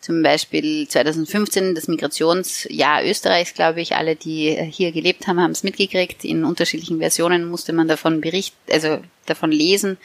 zum 0.00 0.22
Beispiel 0.22 0.88
2015 0.88 1.74
das 1.74 1.86
Migrationsjahr 1.86 3.04
Österreichs, 3.04 3.52
glaube 3.52 3.82
ich. 3.82 3.96
Alle, 3.96 4.16
die 4.16 4.56
hier 4.70 4.92
gelebt 4.92 5.26
haben, 5.26 5.40
haben 5.40 5.50
es 5.50 5.62
mitgekriegt. 5.62 6.24
In 6.24 6.44
unterschiedlichen 6.44 6.98
Versionen 6.98 7.48
musste 7.48 7.72
man 7.72 7.86
davon 7.86 8.20
berichten, 8.20 8.56
also 8.70 8.98
davon 9.26 9.52
lesen. 9.52 9.98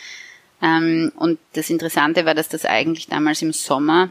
Ähm, 0.61 1.11
und 1.15 1.39
das 1.53 1.69
Interessante 1.69 2.25
war, 2.25 2.35
dass 2.35 2.49
das 2.49 2.65
eigentlich 2.65 3.07
damals 3.07 3.41
im 3.41 3.53
Sommer, 3.53 4.09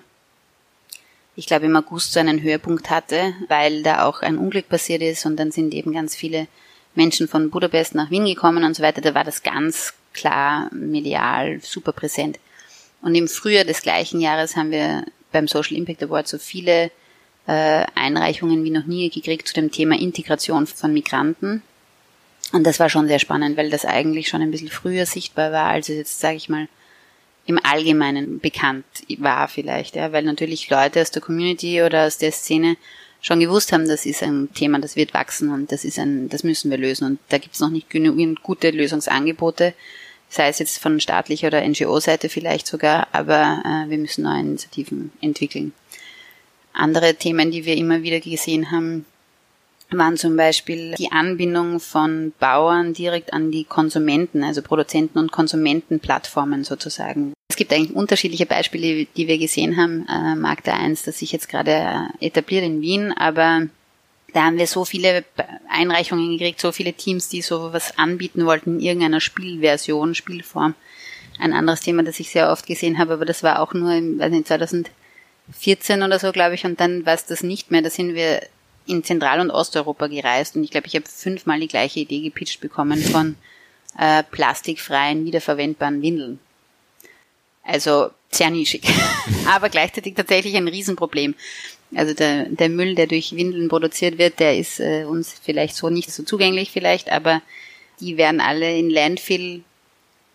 ich 1.37 1.47
glaube 1.47 1.67
im 1.67 1.77
August 1.77 2.13
so 2.13 2.21
einen 2.21 2.43
Höhepunkt 2.43 2.89
hatte, 2.89 3.35
weil 3.49 3.83
da 3.83 4.05
auch 4.07 4.23
ein 4.23 4.39
Unglück 4.39 4.69
passiert 4.69 5.03
ist 5.03 5.27
und 5.27 5.37
dann 5.37 5.53
sind 5.53 5.75
eben 5.75 5.93
ganz 5.93 6.15
viele 6.17 6.47
Menschen 6.95 7.29
von 7.29 7.51
Budapest 7.51 7.95
nach 7.95 8.11
Wien 8.11 8.25
gekommen 8.25 8.65
und 8.65 8.75
so 8.75 8.83
weiter. 8.83 9.03
Da 9.03 9.15
war 9.15 9.25
das 9.25 9.43
ganz 9.43 9.93
klar 10.15 10.71
medial 10.73 11.61
super 11.61 11.93
präsent. 11.93 12.39
Und 13.03 13.15
im 13.15 13.29
Frühjahr 13.29 13.65
des 13.65 13.83
gleichen 13.83 14.21
Jahres 14.21 14.57
haben 14.57 14.71
wir 14.71 15.05
beim 15.35 15.49
Social 15.49 15.77
Impact 15.77 16.03
Award 16.03 16.29
so 16.29 16.39
viele 16.39 16.91
äh, 17.47 17.85
Einreichungen 17.95 18.65
wie 18.65 18.71
noch 18.71 18.87
nie 18.87 19.11
gekriegt 19.11 19.49
zu 19.49 19.55
dem 19.55 19.71
Thema 19.71 19.99
Integration 19.99 20.67
von 20.67 20.95
Migranten. 20.95 21.63
Und 22.53 22.65
das 22.65 22.81
war 22.81 22.89
schon 22.89 23.09
sehr 23.09 23.19
spannend, 23.19 23.57
weil 23.57 23.69
das 23.69 23.85
eigentlich 23.85 24.29
schon 24.29 24.41
ein 24.41 24.51
bisschen 24.51 24.69
früher 24.69 25.05
sichtbar 25.07 25.53
war, 25.53 25.67
als 25.67 25.89
es 25.89 25.97
jetzt, 25.97 26.21
sage 26.21 26.37
ich 26.37 26.49
mal, 26.49 26.69
im 27.47 27.59
Allgemeinen 27.63 28.39
bekannt 28.41 28.87
war 29.19 29.49
vielleicht, 29.49 29.97
ja, 29.97 30.13
weil 30.13 30.23
natürlich 30.23 30.71
Leute 30.71 31.03
aus 31.03 31.11
der 31.11 31.21
Community 31.21 31.83
oder 31.83 32.07
aus 32.07 32.17
der 32.17 32.33
Szene 32.33 32.77
schon 33.21 33.41
gewusst 33.41 33.73
haben, 33.73 33.87
das 33.89 34.07
ist 34.07 34.23
ein 34.23 34.49
Thema, 34.55 34.79
das 34.79 34.97
wird 34.97 35.13
wachsen 35.13 35.51
und 35.51 35.73
das 35.73 35.85
ist 35.85 35.99
ein, 35.99 36.29
das 36.29 36.45
müssen 36.45 36.71
wir 36.71 36.79
lösen. 36.79 37.07
Und 37.07 37.19
da 37.29 37.39
gibt 37.39 37.55
es 37.55 37.61
noch 37.61 37.71
nicht 37.71 37.91
genügend 37.91 38.43
gute 38.43 38.71
Lösungsangebote 38.71 39.75
sei 40.35 40.49
es 40.49 40.59
jetzt 40.59 40.79
von 40.79 41.01
staatlicher 41.01 41.47
oder 41.47 41.67
NGO-Seite 41.67 42.29
vielleicht 42.29 42.67
sogar, 42.67 43.09
aber 43.13 43.63
äh, 43.65 43.91
wir 43.91 43.99
müssen 43.99 44.25
neue 44.25 44.41
Initiativen 44.41 45.13
entwickeln. 45.21 45.73
Andere 46.73 47.15
Themen, 47.15 47.53
die 47.53 47.65
wir 47.65 47.77
immer 47.77 48.03
wieder 48.03 48.19
gesehen 48.19 48.73
haben, 48.73 49.07
waren 49.91 50.17
zum 50.17 50.37
Beispiel 50.37 50.95
die 50.99 51.13
Anbindung 51.13 51.79
von 51.79 52.33
Bauern 52.41 52.95
direkt 52.95 53.33
an 53.33 53.53
die 53.53 53.65
Konsumenten, 53.65 54.43
also 54.43 54.61
Produzenten 54.61 55.19
und 55.19 55.31
Konsumentenplattformen 55.31 56.65
sozusagen. 56.65 57.33
Es 57.49 57.57
gibt 57.57 57.73
eigentlich 57.73 57.95
unterschiedliche 57.95 58.47
Beispiele, 58.47 59.07
die 59.17 59.29
wir 59.29 59.39
gesehen 59.39 59.77
haben. 59.77 60.07
Äh, 60.09 60.35
Markt 60.35 60.69
1, 60.69 61.05
das 61.05 61.21
sich 61.21 61.31
jetzt 61.31 61.49
gerade 61.49 61.71
äh, 61.71 62.27
etabliert 62.27 62.65
in 62.65 62.81
Wien, 62.81 63.13
aber 63.13 63.69
da 64.35 64.45
haben 64.45 64.59
wir 64.59 64.67
so 64.67 64.85
viele 64.85 65.25
Einreichungen 65.69 66.37
gekriegt, 66.37 66.61
so 66.61 66.73
viele 66.73 66.93
Teams, 66.93 67.29
die 67.29 67.41
so 67.41 67.73
was 67.73 67.97
anbieten 67.99 68.45
wollten 68.45 68.75
in 68.75 68.81
irgendeiner 68.81 69.21
Spielversion, 69.21 70.15
Spielform. 70.15 70.75
Ein 71.39 71.53
anderes 71.53 71.81
Thema, 71.81 72.03
das 72.03 72.21
ich 72.21 72.31
sehr 72.31 72.51
oft 72.51 72.67
gesehen 72.67 72.99
habe, 72.99 73.15
aber 73.15 73.25
das 73.25 73.45
war 73.45 73.61
auch 73.61 73.75
nur 73.75 73.93
im, 73.93 74.19
weiß 74.19 74.31
nicht, 74.31 74.49
2014 74.49 76.03
oder 76.03 76.19
so, 76.19 76.33
glaube 76.33 76.57
ich, 76.57 76.65
und 76.65 76.81
dann 76.81 77.07
war 77.07 77.15
es 77.15 77.27
das 77.27 77.45
nicht 77.45 77.71
mehr. 77.71 77.83
Da 77.83 77.91
sind 77.91 78.15
wir 78.15 78.43
in 78.87 79.05
Zentral- 79.05 79.41
und 79.41 79.53
Osteuropa 79.53 80.09
gereist 80.09 80.57
und 80.57 80.65
ich 80.65 80.71
glaube, 80.71 80.89
ich 80.89 80.97
habe 80.97 81.07
fünfmal 81.09 81.61
die 81.61 81.69
gleiche 81.69 82.01
Idee 82.01 82.21
gepitcht 82.21 82.61
bekommen 82.61 83.01
von 83.03 83.37
äh, 83.99 84.25
plastikfreien, 84.25 85.25
wiederverwendbaren 85.25 86.03
Windeln. 86.03 86.41
Also 87.63 88.11
sehr 88.31 88.51
nischig, 88.51 88.83
aber 89.49 89.69
gleichzeitig 89.69 90.15
tatsächlich 90.15 90.57
ein 90.57 90.69
Riesenproblem. 90.69 91.37
Also 91.97 92.15
der, 92.15 92.47
der 92.47 92.69
Müll, 92.69 92.95
der 92.95 93.07
durch 93.07 93.37
Windeln 93.37 93.69
produziert 93.69 94.19
wird, 94.19 94.41
der 94.41 94.59
ist 94.59 94.81
äh, 94.81 95.05
uns 95.05 95.35
vielleicht 95.43 95.77
so 95.77 95.91
nicht 95.91 96.11
so 96.13 96.23
zugänglich 96.23 96.71
vielleicht, 96.71 97.11
aber 97.11 97.43
die 98.01 98.17
werden 98.17 98.41
alle 98.41 98.77
in 98.77 98.91
Landfill 98.91 99.63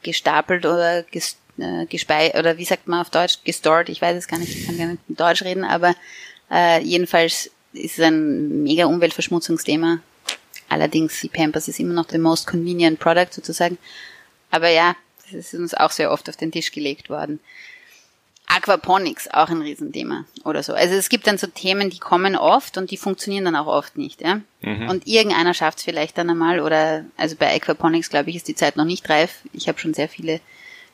gestapelt 0.01 0.65
oder 0.65 1.03
ges, 1.03 1.37
äh, 1.57 1.85
gespei 1.85 2.33
oder 2.37 2.57
wie 2.57 2.65
sagt 2.65 2.87
man 2.87 3.01
auf 3.01 3.09
Deutsch, 3.09 3.39
gestored, 3.43 3.89
ich 3.89 4.01
weiß 4.01 4.17
es 4.17 4.27
gar 4.27 4.39
nicht, 4.39 4.55
ich 4.55 4.65
kann 4.65 4.77
gar 4.77 4.87
nicht 4.87 5.01
Deutsch 5.07 5.43
reden, 5.43 5.65
aber 5.65 5.95
äh, 6.49 6.81
jedenfalls 6.81 7.51
ist 7.73 7.99
es 7.99 8.05
ein 8.05 8.63
mega 8.63 8.85
Umweltverschmutzungsthema. 8.85 9.99
Allerdings, 10.69 11.19
die 11.21 11.29
Pampers 11.29 11.67
ist 11.67 11.79
immer 11.79 11.93
noch 11.93 12.09
the 12.09 12.17
most 12.17 12.47
convenient 12.47 12.99
product 12.99 13.29
sozusagen. 13.31 13.77
Aber 14.51 14.69
ja, 14.69 14.95
das 15.23 15.33
ist 15.33 15.53
uns 15.55 15.73
auch 15.73 15.91
sehr 15.91 16.11
oft 16.11 16.29
auf 16.29 16.37
den 16.37 16.51
Tisch 16.51 16.71
gelegt 16.71 17.09
worden. 17.09 17.39
Aquaponics, 18.49 19.27
auch 19.27 19.49
ein 19.49 19.61
Riesenthema 19.61 20.25
oder 20.43 20.63
so. 20.63 20.73
Also 20.73 20.95
es 20.95 21.09
gibt 21.09 21.27
dann 21.27 21.37
so 21.37 21.45
Themen, 21.45 21.91
die 21.91 21.99
kommen 21.99 22.35
oft 22.35 22.77
und 22.77 22.89
die 22.89 22.97
funktionieren 22.97 23.45
dann 23.45 23.55
auch 23.55 23.67
oft 23.67 23.95
nicht. 23.95 24.21
Ja? 24.21 24.41
Mhm. 24.61 24.89
Und 24.89 25.07
irgendeiner 25.07 25.53
schafft 25.53 25.77
es 25.77 25.83
vielleicht 25.83 26.17
dann 26.17 26.31
einmal 26.31 26.59
oder, 26.59 27.05
also 27.15 27.35
bei 27.37 27.55
Aquaponics, 27.55 28.09
glaube 28.09 28.31
ich, 28.31 28.35
ist 28.35 28.47
die 28.47 28.55
Zeit 28.55 28.75
noch 28.75 28.85
nicht 28.85 29.07
reif. 29.07 29.41
Ich 29.53 29.67
habe 29.67 29.79
schon 29.79 29.93
sehr 29.93 30.09
viele 30.09 30.41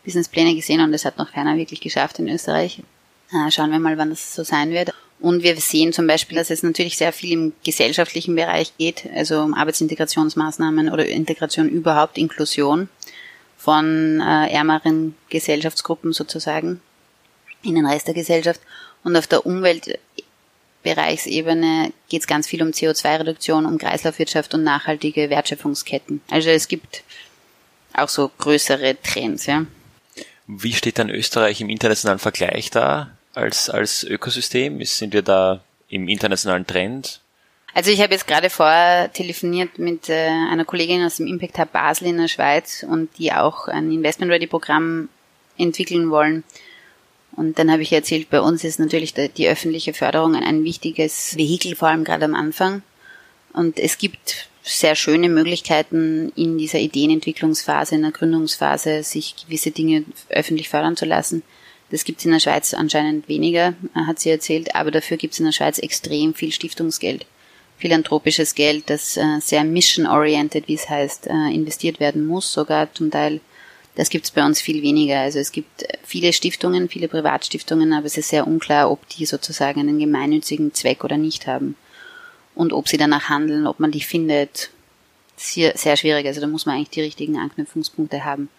Businesspläne 0.04 0.54
gesehen 0.54 0.82
und 0.82 0.94
es 0.94 1.06
hat 1.06 1.18
noch 1.18 1.32
keiner 1.32 1.56
wirklich 1.56 1.80
geschafft 1.80 2.20
in 2.20 2.28
Österreich. 2.28 2.84
Äh, 3.32 3.50
schauen 3.52 3.72
wir 3.72 3.80
mal, 3.80 3.98
wann 3.98 4.10
das 4.10 4.36
so 4.36 4.44
sein 4.44 4.72
wird. 4.72 4.94
Und 5.22 5.42
wir 5.42 5.56
sehen 5.56 5.94
zum 5.94 6.08
Beispiel, 6.08 6.38
dass 6.38 6.50
es 6.50 6.62
natürlich 6.62 6.98
sehr 6.98 7.14
viel 7.14 7.32
im 7.32 7.54
gesellschaftlichen 7.64 8.36
Bereich 8.36 8.78
geht, 8.78 9.08
also 9.16 9.42
um 9.42 9.54
Arbeitsintegrationsmaßnahmen 9.54 10.92
oder 10.92 11.08
Integration 11.08 11.70
überhaupt, 11.70 12.18
Inklusion 12.18 12.90
von 13.58 14.20
äh, 14.20 14.50
ärmeren 14.52 15.16
Gesellschaftsgruppen 15.30 16.12
sozusagen 16.12 16.82
in 17.64 17.76
den 17.76 17.86
Rest 17.86 18.08
der 18.08 18.14
Gesellschaft. 18.14 18.60
Und 19.04 19.16
auf 19.16 19.28
der 19.28 19.46
Umweltbereichsebene 19.46 21.94
geht 22.10 22.22
es 22.22 22.28
ganz 22.28 22.48
viel 22.48 22.62
um 22.62 22.70
CO2-Reduktion, 22.70 23.66
um 23.66 23.78
Kreislaufwirtschaft 23.78 24.54
und 24.54 24.64
nachhaltige 24.64 25.30
Wertschöpfungsketten. 25.30 26.22
Also 26.30 26.50
es 26.50 26.68
gibt 26.68 27.04
auch 27.94 28.10
so 28.10 28.30
größere 28.38 29.02
Trends, 29.02 29.46
ja. 29.46 29.66
Wie 30.48 30.74
steht 30.74 31.00
dann 31.00 31.10
Österreich 31.10 31.62
im 31.62 31.70
internationalen 31.70 32.20
Vergleich 32.20 32.70
da 32.70 33.12
als, 33.34 33.70
als 33.70 34.04
Ökosystem? 34.04 34.84
Sind 34.84 35.14
wir 35.14 35.24
da 35.24 35.62
im 35.90 36.08
internationalen 36.08 36.68
Trend? 36.68 37.22
Also 37.74 37.92
ich 37.92 38.02
habe 38.02 38.14
jetzt 38.14 38.28
gerade 38.28 38.50
vorher 38.50 39.12
telefoniert 39.12 39.80
mit 39.80 40.08
äh, 40.08 40.30
einer 40.30 40.64
Kollegin 40.64 41.04
aus 41.04 41.18
dem 41.18 41.28
Impact 41.28 41.60
Hub 41.60 41.74
Basel 41.74 42.08
in 42.08 42.18
der 42.18 42.30
Schweiz 42.30 42.86
und 42.88 43.10
die 43.18 43.34
auch 43.34 43.68
ein 43.68 43.92
Investment 43.92 44.32
Ready 44.32 44.48
Programm 44.48 45.10
entwickeln 45.58 46.10
wollen. 46.10 46.44
Und 47.36 47.60
dann 47.60 47.72
habe 47.72 47.82
ich 47.82 47.92
erzählt, 47.92 48.30
bei 48.30 48.40
uns 48.40 48.64
ist 48.64 48.80
natürlich 48.80 49.14
die 49.14 49.48
öffentliche 49.48 49.94
Förderung 49.94 50.36
ein 50.36 50.64
wichtiges 50.64 51.36
Vehikel, 51.36 51.76
vor 51.76 51.90
allem 51.90 52.06
gerade 52.06 52.26
am 52.26 52.36
Anfang. 52.36 52.82
Und 53.52 53.78
es 53.80 53.98
gibt 53.98 54.50
sehr 54.64 54.96
schöne 54.96 55.30
Möglichkeiten 55.30 56.32
in 56.36 56.58
dieser 56.58 56.80
Ideenentwicklungsphase, 56.80 57.96
in 57.96 58.02
der 58.02 58.12
Gründungsphase, 58.12 59.04
sich 59.04 59.36
gewisse 59.36 59.72
Dinge 59.72 60.06
öffentlich 60.30 60.70
fördern 60.70 60.98
zu 60.98 61.06
lassen. 61.06 61.44
Das 61.92 62.04
gibt 62.04 62.20
es 62.20 62.26
in 62.26 62.32
der 62.32 62.40
Schweiz 62.40 62.74
anscheinend 62.74 63.30
weniger, 63.30 63.76
hat 63.94 64.20
sie 64.20 64.32
erzählt, 64.32 64.74
aber 64.74 64.90
dafür 64.90 65.18
gibt 65.18 65.34
es 65.34 65.40
in 65.40 65.46
der 65.46 65.52
Schweiz 65.52 65.78
extrem 65.78 66.34
viel 66.34 66.52
Stiftungsgeld, 66.52 67.28
philanthropisches 67.78 68.56
Geld, 68.56 68.90
das 68.90 69.18
äh, 69.18 69.40
sehr 69.40 69.64
mission-oriented, 69.64 70.68
wie 70.68 70.74
es 70.74 70.90
heißt, 70.90 71.28
äh, 71.28 71.54
investiert 71.54 72.00
werden 72.00 72.26
muss, 72.26 72.52
sogar 72.52 72.92
zum 72.94 73.12
Teil 73.12 73.40
das 73.96 74.10
gibt 74.10 74.26
es 74.26 74.32
bei 74.32 74.46
uns 74.46 74.62
viel 74.62 74.82
weniger. 74.82 75.20
Also 75.20 75.40
es 75.40 75.52
gibt 75.52 75.86
viele 76.04 76.34
Stiftungen, 76.34 76.90
viele 76.90 77.08
Privatstiftungen, 77.08 77.94
aber 77.94 78.06
es 78.06 78.18
ist 78.18 78.30
sehr 78.30 78.46
unklar, 78.46 78.92
ob 78.92 79.08
die 79.10 79.26
sozusagen 79.26 79.80
einen 79.80 80.00
gemeinnützigen 80.00 80.74
Zweck 80.74 81.04
oder 81.04 81.18
nicht 81.18 81.48
haben. 81.48 81.76
Und 82.54 82.74
ob 82.74 82.88
sie 82.88 82.98
danach 82.98 83.30
handeln, 83.30 83.68
ob 83.68 83.80
man 83.80 83.92
die 83.92 84.02
findet, 84.02 84.70
sehr, 85.38 85.78
sehr 85.78 85.98
schwierig. 85.98 86.26
Also 86.26 86.42
da 86.42 86.48
muss 86.48 86.66
man 86.66 86.76
eigentlich 86.76 86.90
die 86.90 87.02
richtigen 87.02 87.38
Anknüpfungspunkte 87.38 88.26
haben. 88.26 88.50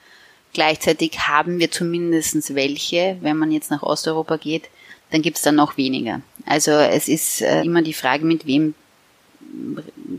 Gleichzeitig 0.52 1.18
haben 1.28 1.58
wir 1.58 1.70
zumindest 1.70 2.54
welche, 2.54 3.18
wenn 3.20 3.36
man 3.36 3.52
jetzt 3.52 3.70
nach 3.70 3.82
Osteuropa 3.82 4.36
geht, 4.38 4.70
dann 5.10 5.22
gibt 5.22 5.36
es 5.36 5.42
dann 5.42 5.54
noch 5.54 5.76
weniger. 5.76 6.22
Also 6.46 6.72
es 6.72 7.08
ist 7.08 7.42
äh, 7.42 7.62
immer 7.62 7.82
die 7.82 7.92
Frage, 7.92 8.24
mit 8.24 8.46
wem 8.46 8.74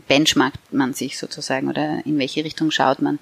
benchmarkt 0.06 0.72
man 0.72 0.94
sich 0.94 1.18
sozusagen 1.18 1.68
oder 1.68 2.00
in 2.04 2.18
welche 2.18 2.44
Richtung 2.44 2.70
schaut 2.70 3.02
man 3.02 3.18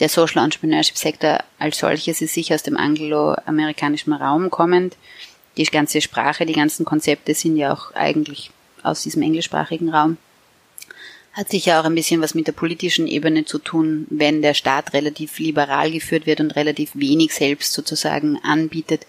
der 0.00 0.08
Social 0.08 0.44
Entrepreneurship 0.44 0.96
Sektor 0.96 1.38
als 1.58 1.78
solches 1.78 2.20
ist 2.20 2.34
sicher 2.34 2.54
aus 2.54 2.62
dem 2.62 2.76
angloamerikanischen 2.76 4.12
Raum 4.12 4.50
kommend. 4.50 4.96
Die 5.56 5.64
ganze 5.64 6.00
Sprache, 6.00 6.46
die 6.46 6.54
ganzen 6.54 6.84
Konzepte 6.84 7.34
sind 7.34 7.56
ja 7.56 7.72
auch 7.72 7.94
eigentlich 7.94 8.50
aus 8.82 9.02
diesem 9.02 9.22
englischsprachigen 9.22 9.90
Raum. 9.90 10.16
Hat 11.34 11.50
sicher 11.50 11.80
auch 11.80 11.84
ein 11.84 11.94
bisschen 11.94 12.20
was 12.20 12.34
mit 12.34 12.46
der 12.46 12.52
politischen 12.52 13.06
Ebene 13.06 13.44
zu 13.44 13.58
tun, 13.58 14.06
wenn 14.10 14.42
der 14.42 14.54
Staat 14.54 14.92
relativ 14.92 15.38
liberal 15.38 15.90
geführt 15.90 16.26
wird 16.26 16.40
und 16.40 16.56
relativ 16.56 16.90
wenig 16.94 17.32
selbst 17.32 17.72
sozusagen 17.72 18.38
anbietet, 18.42 19.06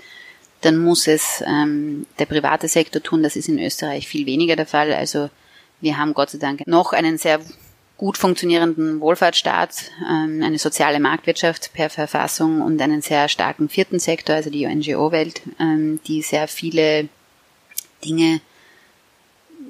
dann 0.61 0.77
muss 0.77 1.07
es 1.07 1.43
ähm, 1.45 2.05
der 2.19 2.25
private 2.25 2.69
Sektor 2.69 3.03
tun. 3.03 3.23
Das 3.23 3.35
ist 3.35 3.49
in 3.49 3.59
Österreich 3.59 4.07
viel 4.07 4.25
weniger 4.25 4.55
der 4.55 4.65
Fall. 4.65 4.93
Also 4.93 5.29
wir 5.81 5.97
haben 5.97 6.13
Gott 6.13 6.29
sei 6.29 6.37
Dank 6.37 6.65
noch 6.65 6.93
einen 6.93 7.17
sehr 7.17 7.41
gut 7.97 8.17
funktionierenden 8.17 8.99
Wohlfahrtsstaat, 8.99 9.91
ähm, 10.01 10.41
eine 10.43 10.57
soziale 10.57 10.99
Marktwirtschaft 10.99 11.73
per 11.73 11.89
Verfassung 11.89 12.61
und 12.61 12.81
einen 12.81 13.01
sehr 13.01 13.29
starken 13.29 13.69
vierten 13.69 13.99
Sektor, 13.99 14.35
also 14.35 14.49
die 14.49 14.65
NGO-Welt, 14.65 15.41
ähm, 15.59 15.99
die 16.07 16.21
sehr 16.21 16.47
viele 16.47 17.07
Dinge 18.03 18.41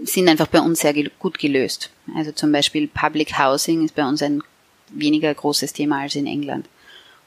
sind 0.04 0.28
einfach 0.28 0.48
bei 0.48 0.60
uns 0.60 0.80
sehr 0.80 0.94
gut 1.20 1.40
gelöst. 1.40 1.90
Also 2.16 2.32
zum 2.32 2.52
Beispiel 2.52 2.88
Public 2.88 3.38
Housing 3.38 3.86
ist 3.86 3.96
bei 3.96 4.08
uns 4.08 4.22
ein 4.22 4.42
weniger 4.90 5.34
großes 5.34 5.74
Thema 5.74 6.02
als 6.02 6.16
in 6.16 6.28
England. 6.28 6.68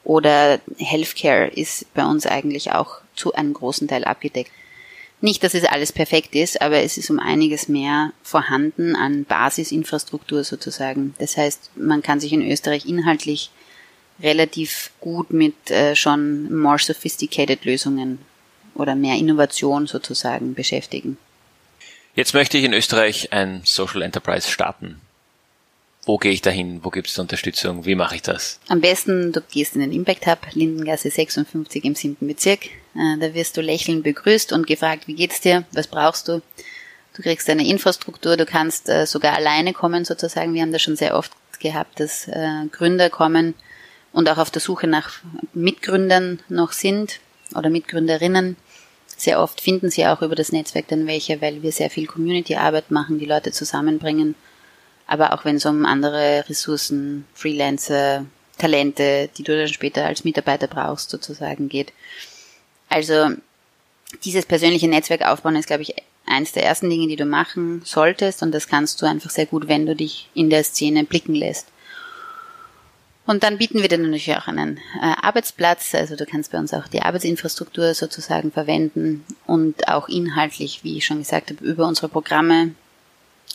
Oder 0.05 0.61
Healthcare 0.79 1.49
ist 1.49 1.93
bei 1.95 2.05
uns 2.05 2.27
eigentlich 2.27 2.73
auch 2.73 2.99
zu 3.15 3.35
einem 3.35 3.55
großen 3.55 3.89
Teil 3.89 4.05
abgedeckt. 4.05 4.51
Nicht, 5.21 5.43
dass 5.43 5.55
es 5.55 5.65
alles 5.65 5.93
perfekt 5.93 6.35
ist, 6.35 6.61
aber 6.61 6.83
es 6.83 6.99
ist 6.99 7.11
um 7.11 7.19
einiges 7.19 7.69
mehr 7.69 8.13
vorhanden 8.23 8.95
an 8.95 9.25
Basisinfrastruktur 9.25 10.45
sozusagen. 10.45 11.15
Das 11.19 11.37
heißt, 11.37 11.71
man 11.77 12.03
kann 12.03 12.21
sich 12.21 12.33
in 12.33 12.49
Österreich 12.49 12.85
inhaltlich 12.87 13.51
relativ 14.21 14.91
gut 15.01 15.33
mit 15.33 15.71
äh, 15.71 15.97
schon 15.97 16.55
more 16.55 16.79
sophisticated 16.79 17.65
Lösungen 17.65 18.19
oder 18.75 18.95
mehr 18.95 19.17
Innovation 19.17 19.87
sozusagen 19.87 20.55
beschäftigen. 20.55 21.17
Jetzt 22.15 22.35
möchte 22.35 22.59
ich 22.59 22.65
in 22.65 22.73
Österreich 22.73 23.33
ein 23.33 23.63
Social 23.65 24.03
Enterprise 24.03 24.51
starten 24.51 25.01
wo 26.07 26.19
gehe 26.19 26.33
ich 26.33 26.41
dahin, 26.41 26.85
wo 26.85 26.91
gibt 26.91 27.09
es 27.09 27.19
Unterstützung, 27.19 27.85
wie 27.85 27.97
mache 27.97 28.15
ich 28.15 28.23
das? 28.23 28.61
Am 28.69 28.81
besten, 28.81 29.33
du 29.33 29.41
gehst 29.41 29.75
in 29.75 29.81
den 29.81 29.93
Impact 29.93 30.27
Hub, 30.27 30.39
Lindengasse 30.53 31.11
56 31.11 31.85
im 31.85 31.97
7. 31.97 32.27
Bezirk. 32.27 32.67
Äh, 32.95 33.19
da 33.21 33.35
wirst 33.35 33.57
du 33.57 33.61
lächelnd 33.61 34.05
begrüßt 34.05 34.53
und 34.53 34.69
gefragt, 34.69 35.09
wie 35.09 35.15
geht's 35.15 35.41
dir, 35.41 35.65
was 35.73 35.89
brauchst 35.89 36.29
du? 36.29 36.41
Du 37.15 37.23
kriegst 37.23 37.51
eine 37.51 37.67
Infrastruktur, 37.67 38.37
du 38.37 38.47
kannst 38.47 38.89
äh, 38.89 39.05
sogar 39.07 39.35
alleine 39.35 39.73
kommen 39.73 40.05
sozusagen. 40.05 40.55
Wir 40.55 40.63
haben 40.63 40.73
das 40.73 40.83
schon 40.83 40.97
sehr 40.97 41.17
oft 41.17 41.33
gehabt, 41.59 41.99
dass 41.99 42.29
äh, 42.29 42.67
Gründer 42.71 43.11
kommen 43.11 43.55
und 44.13 44.29
auch 44.29 44.39
auf 44.39 44.51
der 44.51 44.63
Suche 44.63 44.87
nach 44.87 45.11
Mitgründern 45.55 46.41
noch 46.49 46.73
sind 46.73 47.19
oder 47.55 47.69
Mitgründerinnen. 47.69 48.57
Sehr 49.17 49.41
oft 49.41 49.61
finden 49.61 49.91
sie 49.91 50.07
auch 50.07 50.23
über 50.23 50.37
das 50.37 50.53
Netzwerk 50.53 50.89
dann 50.89 51.07
welche, 51.07 51.41
weil 51.41 51.63
wir 51.63 51.73
sehr 51.73 51.91
viel 51.91 52.07
Community-Arbeit 52.07 52.91
machen, 52.91 53.19
die 53.19 53.25
Leute 53.25 53.51
zusammenbringen 53.51 54.37
aber 55.07 55.33
auch 55.33 55.45
wenn 55.45 55.57
es 55.57 55.67
um 55.67 55.85
andere 55.85 56.45
Ressourcen, 56.49 57.27
Freelancer, 57.35 58.27
Talente, 58.59 59.29
die 59.37 59.43
du 59.43 59.57
dann 59.57 59.69
später 59.69 60.07
als 60.07 60.25
Mitarbeiter 60.25 60.67
brauchst, 60.67 61.11
sozusagen 61.11 61.69
geht. 61.69 61.93
Also 62.89 63.31
dieses 64.25 64.47
persönliche 64.47 64.89
Netzwerk 64.89 65.23
aufbauen 65.23 65.57
ist, 65.57 65.67
glaube 65.67 65.83
ich, 65.83 65.95
eins 66.27 66.53
der 66.53 66.65
ersten 66.65 66.91
Dinge, 66.91 67.07
die 67.07 67.17
du 67.17 67.25
machen 67.25 67.83
solltest 67.85 68.43
und 68.43 68.53
das 68.53 68.69
kannst 68.69 69.01
du 69.01 69.07
einfach 69.07 69.31
sehr 69.31 69.47
gut, 69.47 69.69
wenn 69.69 69.87
du 69.87 69.95
dich 69.95 70.29
in 70.35 70.51
der 70.51 70.65
Szene 70.65 71.05
blicken 71.05 71.35
lässt. 71.35 71.69
Und 73.27 73.43
dann 73.43 73.59
bieten 73.59 73.83
wir 73.83 73.89
dir 73.89 73.99
natürlich 73.99 74.37
auch 74.37 74.47
einen 74.47 74.79
äh, 75.03 75.15
Arbeitsplatz, 75.21 75.95
also 75.95 76.15
du 76.15 76.25
kannst 76.27 76.53
bei 76.53 76.59
uns 76.59 76.73
auch 76.73 76.87
die 76.87 77.03
Arbeitsinfrastruktur 77.03 77.93
sozusagen 77.95 78.53
verwenden 78.53 79.25
und 79.47 79.89
auch 79.89 80.09
inhaltlich, 80.09 80.85
wie 80.85 80.97
ich 80.99 81.07
schon 81.07 81.19
gesagt 81.19 81.51
habe, 81.51 81.65
über 81.65 81.87
unsere 81.87 82.09
Programme 82.09 82.75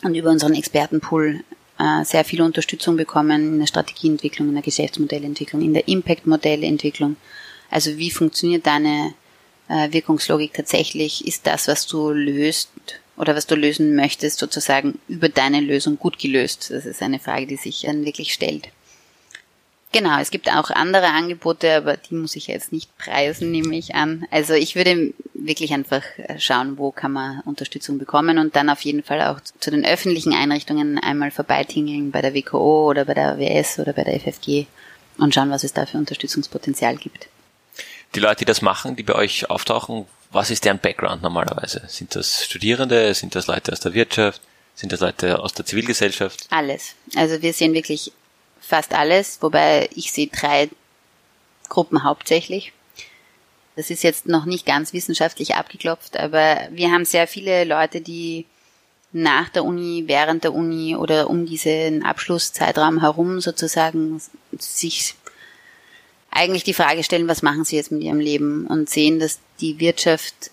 und 0.03 0.15
über 0.15 0.29
unseren 0.29 0.53
Expertenpool 0.53 1.43
äh, 1.79 2.03
sehr 2.03 2.24
viel 2.24 2.41
Unterstützung 2.41 2.96
bekommen 2.98 3.53
in 3.53 3.60
der 3.60 3.67
Strategieentwicklung, 3.67 4.50
in 4.50 4.55
der 4.55 4.63
Geschäftsmodellentwicklung, 4.63 5.62
in 5.62 5.74
der 5.74 5.88
Impact-Modellentwicklung. 5.88 7.15
Also 7.70 7.98
wie 7.98 8.12
funktioniert 8.12 8.67
deine 8.67 9.13
äh, 9.67 9.91
Wirkungslogik 9.91 10.53
tatsächlich? 10.53 11.25
Ist 11.27 11.48
das, 11.48 11.67
was 11.67 11.88
du 11.88 12.12
löst 12.12 12.70
oder 13.17 13.36
was 13.36 13.48
du 13.48 13.55
lösen 13.55 13.96
möchtest, 13.96 14.39
sozusagen 14.39 15.00
über 15.08 15.29
deine 15.29 15.62
Lösung 15.62 15.98
gut 15.98 16.20
gelöst? 16.20 16.70
Das 16.72 16.86
ist 16.86 17.01
eine 17.01 17.20
Frage, 17.20 17.48
die 17.48 17.55
sich 17.55 17.81
dann 17.81 18.05
wirklich 18.05 18.34
stellt. 18.34 18.70
Genau, 19.93 20.19
es 20.19 20.31
gibt 20.31 20.50
auch 20.50 20.69
andere 20.69 21.07
Angebote, 21.07 21.75
aber 21.75 21.98
die 21.98 22.15
muss 22.15 22.38
ich 22.38 22.48
jetzt 22.48 22.71
nicht 22.71 22.98
preisen, 22.98 23.51
nehme 23.51 23.75
ich 23.75 23.93
an. 23.93 24.25
Also 24.31 24.53
ich 24.53 24.75
würde 24.75 25.13
wirklich 25.33 25.74
einfach 25.74 26.01
schauen, 26.38 26.77
wo 26.77 26.91
kann 26.91 27.12
man 27.12 27.41
Unterstützung 27.41 27.98
bekommen 27.98 28.38
und 28.38 28.55
dann 28.55 28.69
auf 28.69 28.81
jeden 28.81 29.03
Fall 29.03 29.21
auch 29.21 29.41
zu 29.60 29.69
den 29.69 29.86
öffentlichen 29.86 30.33
Einrichtungen 30.33 30.98
einmal 30.98 31.31
vorbeitingeln 31.31 32.12
bei 32.12 32.21
der 32.21 32.33
WKO 32.33 32.89
oder 32.89 33.03
bei 33.03 33.13
der 33.13 33.38
WS 33.38 33.79
oder 33.79 33.91
bei 33.91 34.05
der 34.05 34.17
FFG 34.19 34.65
und 35.17 35.36
schauen, 35.36 35.51
was 35.51 35.65
es 35.65 35.74
da 35.74 35.86
für 35.86 35.98
Unterstützungspotenzial 35.98 36.95
gibt. 36.95 37.27
Die 38.15 38.21
Leute, 38.21 38.39
die 38.39 38.45
das 38.45 38.62
machen, 38.62 38.95
die 38.95 39.03
bei 39.03 39.15
euch 39.15 39.50
auftauchen, 39.50 40.05
was 40.31 40.51
ist 40.51 40.63
deren 40.63 40.79
Background 40.79 41.21
normalerweise? 41.21 41.83
Sind 41.88 42.15
das 42.15 42.45
Studierende? 42.45 43.13
Sind 43.13 43.36
das 43.36 43.48
Leute 43.48 43.74
aus 43.74 43.81
der 43.81 43.93
Wirtschaft? 43.93 44.41
Sind 44.75 44.93
das 44.93 45.01
Leute 45.01 45.39
aus 45.39 45.53
der 45.53 45.65
Zivilgesellschaft? 45.65 46.48
Alles. 46.50 46.95
Also 47.15 47.41
wir 47.41 47.51
sehen 47.51 47.74
wirklich 47.74 48.13
fast 48.61 48.93
alles, 48.93 49.41
wobei 49.41 49.89
ich 49.95 50.11
sehe 50.11 50.27
drei 50.27 50.69
Gruppen 51.67 52.03
hauptsächlich. 52.03 52.71
Das 53.75 53.89
ist 53.89 54.03
jetzt 54.03 54.27
noch 54.27 54.45
nicht 54.45 54.65
ganz 54.65 54.93
wissenschaftlich 54.93 55.55
abgeklopft, 55.55 56.17
aber 56.17 56.67
wir 56.71 56.91
haben 56.91 57.05
sehr 57.05 57.27
viele 57.27 57.63
Leute, 57.63 58.01
die 58.01 58.45
nach 59.13 59.49
der 59.49 59.65
Uni, 59.65 60.03
während 60.07 60.43
der 60.43 60.53
Uni 60.53 60.95
oder 60.95 61.29
um 61.29 61.45
diesen 61.45 62.03
Abschlusszeitraum 62.03 63.01
herum 63.01 63.41
sozusagen 63.41 64.21
sich 64.57 65.15
eigentlich 66.29 66.63
die 66.63 66.73
Frage 66.73 67.03
stellen, 67.03 67.27
was 67.27 67.41
machen 67.41 67.65
sie 67.65 67.75
jetzt 67.75 67.91
mit 67.91 68.03
ihrem 68.03 68.19
Leben 68.19 68.67
und 68.67 68.89
sehen, 68.89 69.19
dass 69.19 69.39
die 69.59 69.79
Wirtschaft 69.79 70.51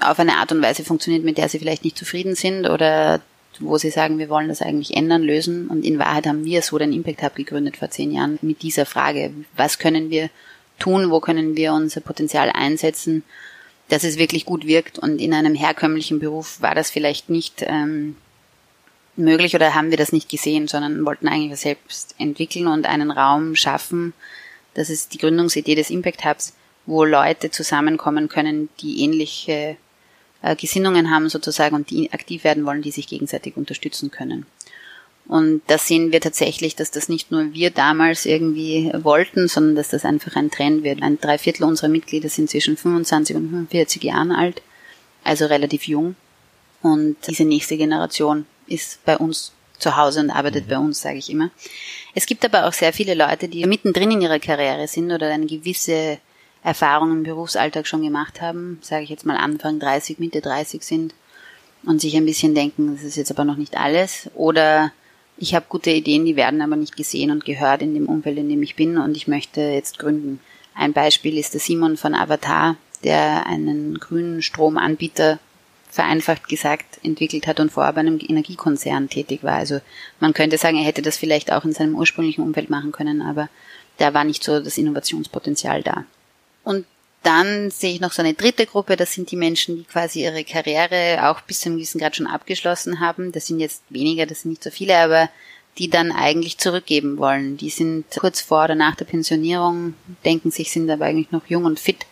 auf 0.00 0.18
eine 0.18 0.36
Art 0.36 0.52
und 0.52 0.62
Weise 0.62 0.84
funktioniert, 0.84 1.24
mit 1.24 1.38
der 1.38 1.48
sie 1.48 1.58
vielleicht 1.58 1.84
nicht 1.84 1.98
zufrieden 1.98 2.34
sind 2.34 2.66
oder 2.66 3.20
wo 3.60 3.78
sie 3.78 3.90
sagen, 3.90 4.18
wir 4.18 4.28
wollen 4.28 4.48
das 4.48 4.62
eigentlich 4.62 4.96
ändern, 4.96 5.22
lösen. 5.22 5.68
Und 5.68 5.84
in 5.84 5.98
Wahrheit 5.98 6.26
haben 6.26 6.44
wir 6.44 6.62
so 6.62 6.78
den 6.78 6.92
Impact 6.92 7.22
Hub 7.22 7.34
gegründet 7.34 7.76
vor 7.76 7.90
zehn 7.90 8.12
Jahren 8.12 8.38
mit 8.42 8.62
dieser 8.62 8.86
Frage, 8.86 9.32
was 9.56 9.78
können 9.78 10.10
wir 10.10 10.30
tun, 10.78 11.10
wo 11.10 11.20
können 11.20 11.56
wir 11.56 11.72
unser 11.72 12.00
Potenzial 12.00 12.50
einsetzen, 12.50 13.24
dass 13.88 14.04
es 14.04 14.18
wirklich 14.18 14.44
gut 14.44 14.66
wirkt. 14.66 14.98
Und 14.98 15.20
in 15.20 15.34
einem 15.34 15.54
herkömmlichen 15.54 16.18
Beruf 16.18 16.60
war 16.60 16.74
das 16.74 16.90
vielleicht 16.90 17.30
nicht 17.30 17.64
ähm, 17.66 18.16
möglich 19.16 19.54
oder 19.54 19.74
haben 19.74 19.90
wir 19.90 19.98
das 19.98 20.12
nicht 20.12 20.28
gesehen, 20.28 20.68
sondern 20.68 21.04
wollten 21.04 21.28
eigentlich 21.28 21.52
was 21.52 21.62
selbst 21.62 22.14
entwickeln 22.18 22.68
und 22.68 22.86
einen 22.86 23.10
Raum 23.10 23.56
schaffen. 23.56 24.14
Das 24.74 24.90
ist 24.90 25.12
die 25.12 25.18
Gründungsidee 25.18 25.74
des 25.74 25.90
Impact 25.90 26.24
Hubs, 26.24 26.54
wo 26.86 27.04
Leute 27.04 27.50
zusammenkommen 27.50 28.28
können, 28.28 28.68
die 28.80 29.02
ähnliche 29.02 29.76
äh, 30.42 30.56
Gesinnungen 30.56 31.10
haben 31.10 31.28
sozusagen 31.28 31.74
und 31.74 31.90
die 31.90 32.12
aktiv 32.12 32.44
werden 32.44 32.64
wollen, 32.66 32.82
die 32.82 32.90
sich 32.90 33.06
gegenseitig 33.06 33.56
unterstützen 33.56 34.10
können. 34.10 34.46
Und 35.26 35.60
da 35.66 35.76
sehen 35.76 36.10
wir 36.10 36.22
tatsächlich, 36.22 36.74
dass 36.74 36.90
das 36.90 37.10
nicht 37.10 37.30
nur 37.30 37.52
wir 37.52 37.70
damals 37.70 38.24
irgendwie 38.24 38.90
wollten, 38.94 39.46
sondern 39.46 39.76
dass 39.76 39.90
das 39.90 40.06
einfach 40.06 40.36
ein 40.36 40.50
Trend 40.50 40.84
wird. 40.84 41.02
Ein 41.02 41.20
Dreiviertel 41.20 41.64
unserer 41.64 41.88
Mitglieder 41.88 42.30
sind 42.30 42.48
zwischen 42.48 42.78
25 42.78 43.36
und 43.36 43.50
45 43.50 44.02
Jahren 44.04 44.32
alt, 44.32 44.62
also 45.24 45.44
relativ 45.44 45.86
jung. 45.86 46.16
Und 46.80 47.16
diese 47.28 47.44
nächste 47.44 47.76
Generation 47.76 48.46
ist 48.66 49.04
bei 49.04 49.18
uns 49.18 49.52
zu 49.78 49.96
Hause 49.96 50.20
und 50.20 50.30
arbeitet 50.30 50.64
mhm. 50.64 50.70
bei 50.70 50.78
uns, 50.78 51.02
sage 51.02 51.18
ich 51.18 51.30
immer. 51.30 51.50
Es 52.14 52.24
gibt 52.24 52.44
aber 52.44 52.66
auch 52.66 52.72
sehr 52.72 52.94
viele 52.94 53.14
Leute, 53.14 53.48
die 53.48 53.66
mittendrin 53.66 54.12
in 54.12 54.22
ihrer 54.22 54.38
Karriere 54.38 54.88
sind 54.88 55.12
oder 55.12 55.28
eine 55.28 55.46
gewisse 55.46 56.18
Erfahrungen 56.68 57.18
im 57.18 57.22
Berufsalltag 57.22 57.86
schon 57.86 58.02
gemacht 58.02 58.42
haben, 58.42 58.78
sage 58.82 59.02
ich 59.02 59.08
jetzt 59.08 59.24
mal 59.24 59.38
Anfang 59.38 59.78
30, 59.78 60.18
Mitte 60.18 60.42
30 60.42 60.82
sind 60.82 61.14
und 61.82 62.00
sich 62.00 62.14
ein 62.14 62.26
bisschen 62.26 62.54
denken, 62.54 62.94
das 62.94 63.04
ist 63.04 63.16
jetzt 63.16 63.30
aber 63.30 63.46
noch 63.46 63.56
nicht 63.56 63.78
alles 63.78 64.30
oder 64.34 64.92
ich 65.38 65.54
habe 65.54 65.64
gute 65.68 65.90
Ideen, 65.90 66.26
die 66.26 66.36
werden 66.36 66.60
aber 66.60 66.76
nicht 66.76 66.94
gesehen 66.94 67.30
und 67.30 67.46
gehört 67.46 67.80
in 67.80 67.94
dem 67.94 68.06
Umfeld, 68.06 68.36
in 68.36 68.50
dem 68.50 68.62
ich 68.62 68.76
bin 68.76 68.98
und 68.98 69.16
ich 69.16 69.28
möchte 69.28 69.62
jetzt 69.62 69.98
gründen. 69.98 70.40
Ein 70.74 70.92
Beispiel 70.92 71.38
ist 71.38 71.54
der 71.54 71.60
Simon 71.60 71.96
von 71.96 72.14
Avatar, 72.14 72.76
der 73.02 73.46
einen 73.46 73.98
grünen 73.98 74.42
Stromanbieter 74.42 75.38
vereinfacht 75.90 76.48
gesagt 76.48 77.00
entwickelt 77.02 77.46
hat 77.46 77.60
und 77.60 77.72
vorher 77.72 77.94
bei 77.94 78.00
einem 78.00 78.20
Energiekonzern 78.20 79.08
tätig 79.08 79.42
war. 79.42 79.54
Also 79.54 79.80
man 80.20 80.34
könnte 80.34 80.58
sagen, 80.58 80.76
er 80.76 80.84
hätte 80.84 81.00
das 81.00 81.16
vielleicht 81.16 81.50
auch 81.50 81.64
in 81.64 81.72
seinem 81.72 81.94
ursprünglichen 81.94 82.42
Umfeld 82.42 82.68
machen 82.68 82.92
können, 82.92 83.22
aber 83.22 83.48
da 83.96 84.12
war 84.12 84.24
nicht 84.24 84.44
so 84.44 84.60
das 84.60 84.76
Innovationspotenzial 84.76 85.82
da. 85.82 86.04
Und 86.64 86.86
dann 87.22 87.70
sehe 87.70 87.92
ich 87.92 88.00
noch 88.00 88.12
so 88.12 88.22
eine 88.22 88.34
dritte 88.34 88.66
Gruppe, 88.66 88.96
das 88.96 89.12
sind 89.12 89.30
die 89.30 89.36
Menschen, 89.36 89.76
die 89.76 89.84
quasi 89.84 90.22
ihre 90.22 90.44
Karriere 90.44 91.28
auch 91.28 91.40
bis 91.40 91.60
zu 91.60 91.68
einem 91.68 91.76
gewissen 91.76 92.00
Grad 92.00 92.16
schon 92.16 92.26
abgeschlossen 92.26 93.00
haben. 93.00 93.32
Das 93.32 93.46
sind 93.46 93.60
jetzt 93.60 93.82
weniger, 93.90 94.26
das 94.26 94.42
sind 94.42 94.52
nicht 94.52 94.62
so 94.62 94.70
viele, 94.70 94.96
aber 94.96 95.28
die 95.78 95.90
dann 95.90 96.10
eigentlich 96.10 96.58
zurückgeben 96.58 97.18
wollen. 97.18 97.56
Die 97.56 97.70
sind 97.70 98.04
kurz 98.18 98.40
vor 98.40 98.64
oder 98.64 98.74
nach 98.74 98.96
der 98.96 99.04
Pensionierung, 99.04 99.94
denken 100.24 100.50
sich, 100.50 100.70
sind 100.70 100.90
aber 100.90 101.04
eigentlich 101.04 101.30
noch 101.30 101.46
jung 101.46 101.64
und 101.64 101.78
fit 101.78 102.06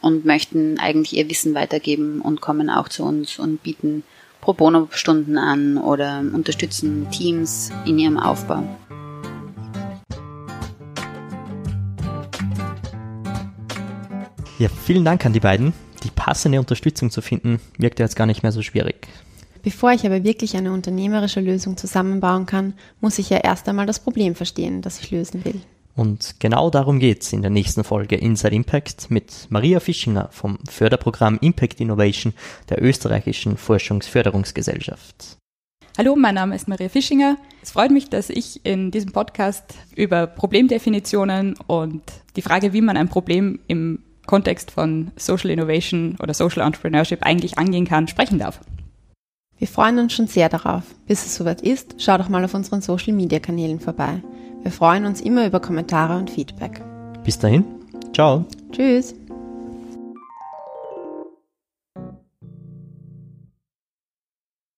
und 0.00 0.24
möchten 0.24 0.78
eigentlich 0.78 1.16
ihr 1.16 1.28
Wissen 1.28 1.54
weitergeben 1.54 2.20
und 2.20 2.40
kommen 2.40 2.70
auch 2.70 2.88
zu 2.88 3.04
uns 3.04 3.38
und 3.38 3.62
bieten 3.62 4.04
Pro 4.40 4.52
Bono 4.52 4.88
Stunden 4.92 5.36
an 5.36 5.78
oder 5.78 6.20
unterstützen 6.20 7.10
Teams 7.10 7.70
in 7.86 7.98
ihrem 7.98 8.18
Aufbau. 8.18 8.62
Ja, 14.58 14.68
vielen 14.68 15.04
Dank 15.04 15.24
an 15.24 15.32
die 15.32 15.38
beiden. 15.38 15.72
Die 16.02 16.10
passende 16.10 16.58
Unterstützung 16.58 17.12
zu 17.12 17.22
finden, 17.22 17.60
wirkt 17.78 18.00
ja 18.00 18.04
jetzt 18.04 18.16
gar 18.16 18.26
nicht 18.26 18.42
mehr 18.42 18.50
so 18.50 18.60
schwierig. 18.60 19.06
Bevor 19.62 19.92
ich 19.92 20.04
aber 20.04 20.24
wirklich 20.24 20.56
eine 20.56 20.72
unternehmerische 20.72 21.40
Lösung 21.40 21.76
zusammenbauen 21.76 22.44
kann, 22.46 22.74
muss 23.00 23.20
ich 23.20 23.30
ja 23.30 23.38
erst 23.38 23.68
einmal 23.68 23.86
das 23.86 24.00
Problem 24.00 24.34
verstehen, 24.34 24.82
das 24.82 24.98
ich 24.98 25.12
lösen 25.12 25.44
will. 25.44 25.60
Und 25.94 26.40
genau 26.40 26.70
darum 26.70 26.98
geht's 26.98 27.32
in 27.32 27.42
der 27.42 27.52
nächsten 27.52 27.84
Folge 27.84 28.16
Inside 28.16 28.54
Impact 28.54 29.12
mit 29.12 29.46
Maria 29.48 29.78
Fischinger 29.78 30.28
vom 30.32 30.58
Förderprogramm 30.68 31.38
Impact 31.40 31.80
Innovation 31.80 32.34
der 32.68 32.82
österreichischen 32.82 33.56
Forschungsförderungsgesellschaft. 33.56 35.36
Hallo, 35.96 36.16
mein 36.16 36.34
Name 36.34 36.56
ist 36.56 36.66
Maria 36.66 36.88
Fischinger. 36.88 37.36
Es 37.62 37.72
freut 37.72 37.90
mich, 37.92 38.10
dass 38.10 38.28
ich 38.28 38.64
in 38.64 38.90
diesem 38.90 39.12
Podcast 39.12 39.74
über 39.94 40.26
Problemdefinitionen 40.26 41.54
und 41.66 42.02
die 42.36 42.42
Frage, 42.42 42.72
wie 42.72 42.80
man 42.80 42.96
ein 42.96 43.08
Problem 43.08 43.58
im 43.66 44.00
Kontext 44.28 44.70
von 44.70 45.10
Social 45.16 45.50
Innovation 45.50 46.16
oder 46.22 46.34
Social 46.34 46.64
Entrepreneurship 46.64 47.22
eigentlich 47.22 47.58
angehen 47.58 47.86
kann, 47.86 48.06
sprechen 48.06 48.38
darf. 48.38 48.60
Wir 49.58 49.66
freuen 49.66 49.98
uns 49.98 50.12
schon 50.12 50.28
sehr 50.28 50.48
darauf. 50.48 50.84
Bis 51.08 51.26
es 51.26 51.34
soweit 51.34 51.62
ist, 51.62 51.96
schau 51.98 52.16
doch 52.16 52.28
mal 52.28 52.44
auf 52.44 52.54
unseren 52.54 52.80
Social 52.80 53.12
Media 53.12 53.40
Kanälen 53.40 53.80
vorbei. 53.80 54.22
Wir 54.62 54.70
freuen 54.70 55.06
uns 55.06 55.20
immer 55.20 55.46
über 55.46 55.58
Kommentare 55.58 56.16
und 56.16 56.30
Feedback. 56.30 56.80
Bis 57.24 57.38
dahin, 57.38 57.64
ciao. 58.12 58.44
Tschüss. 58.70 59.14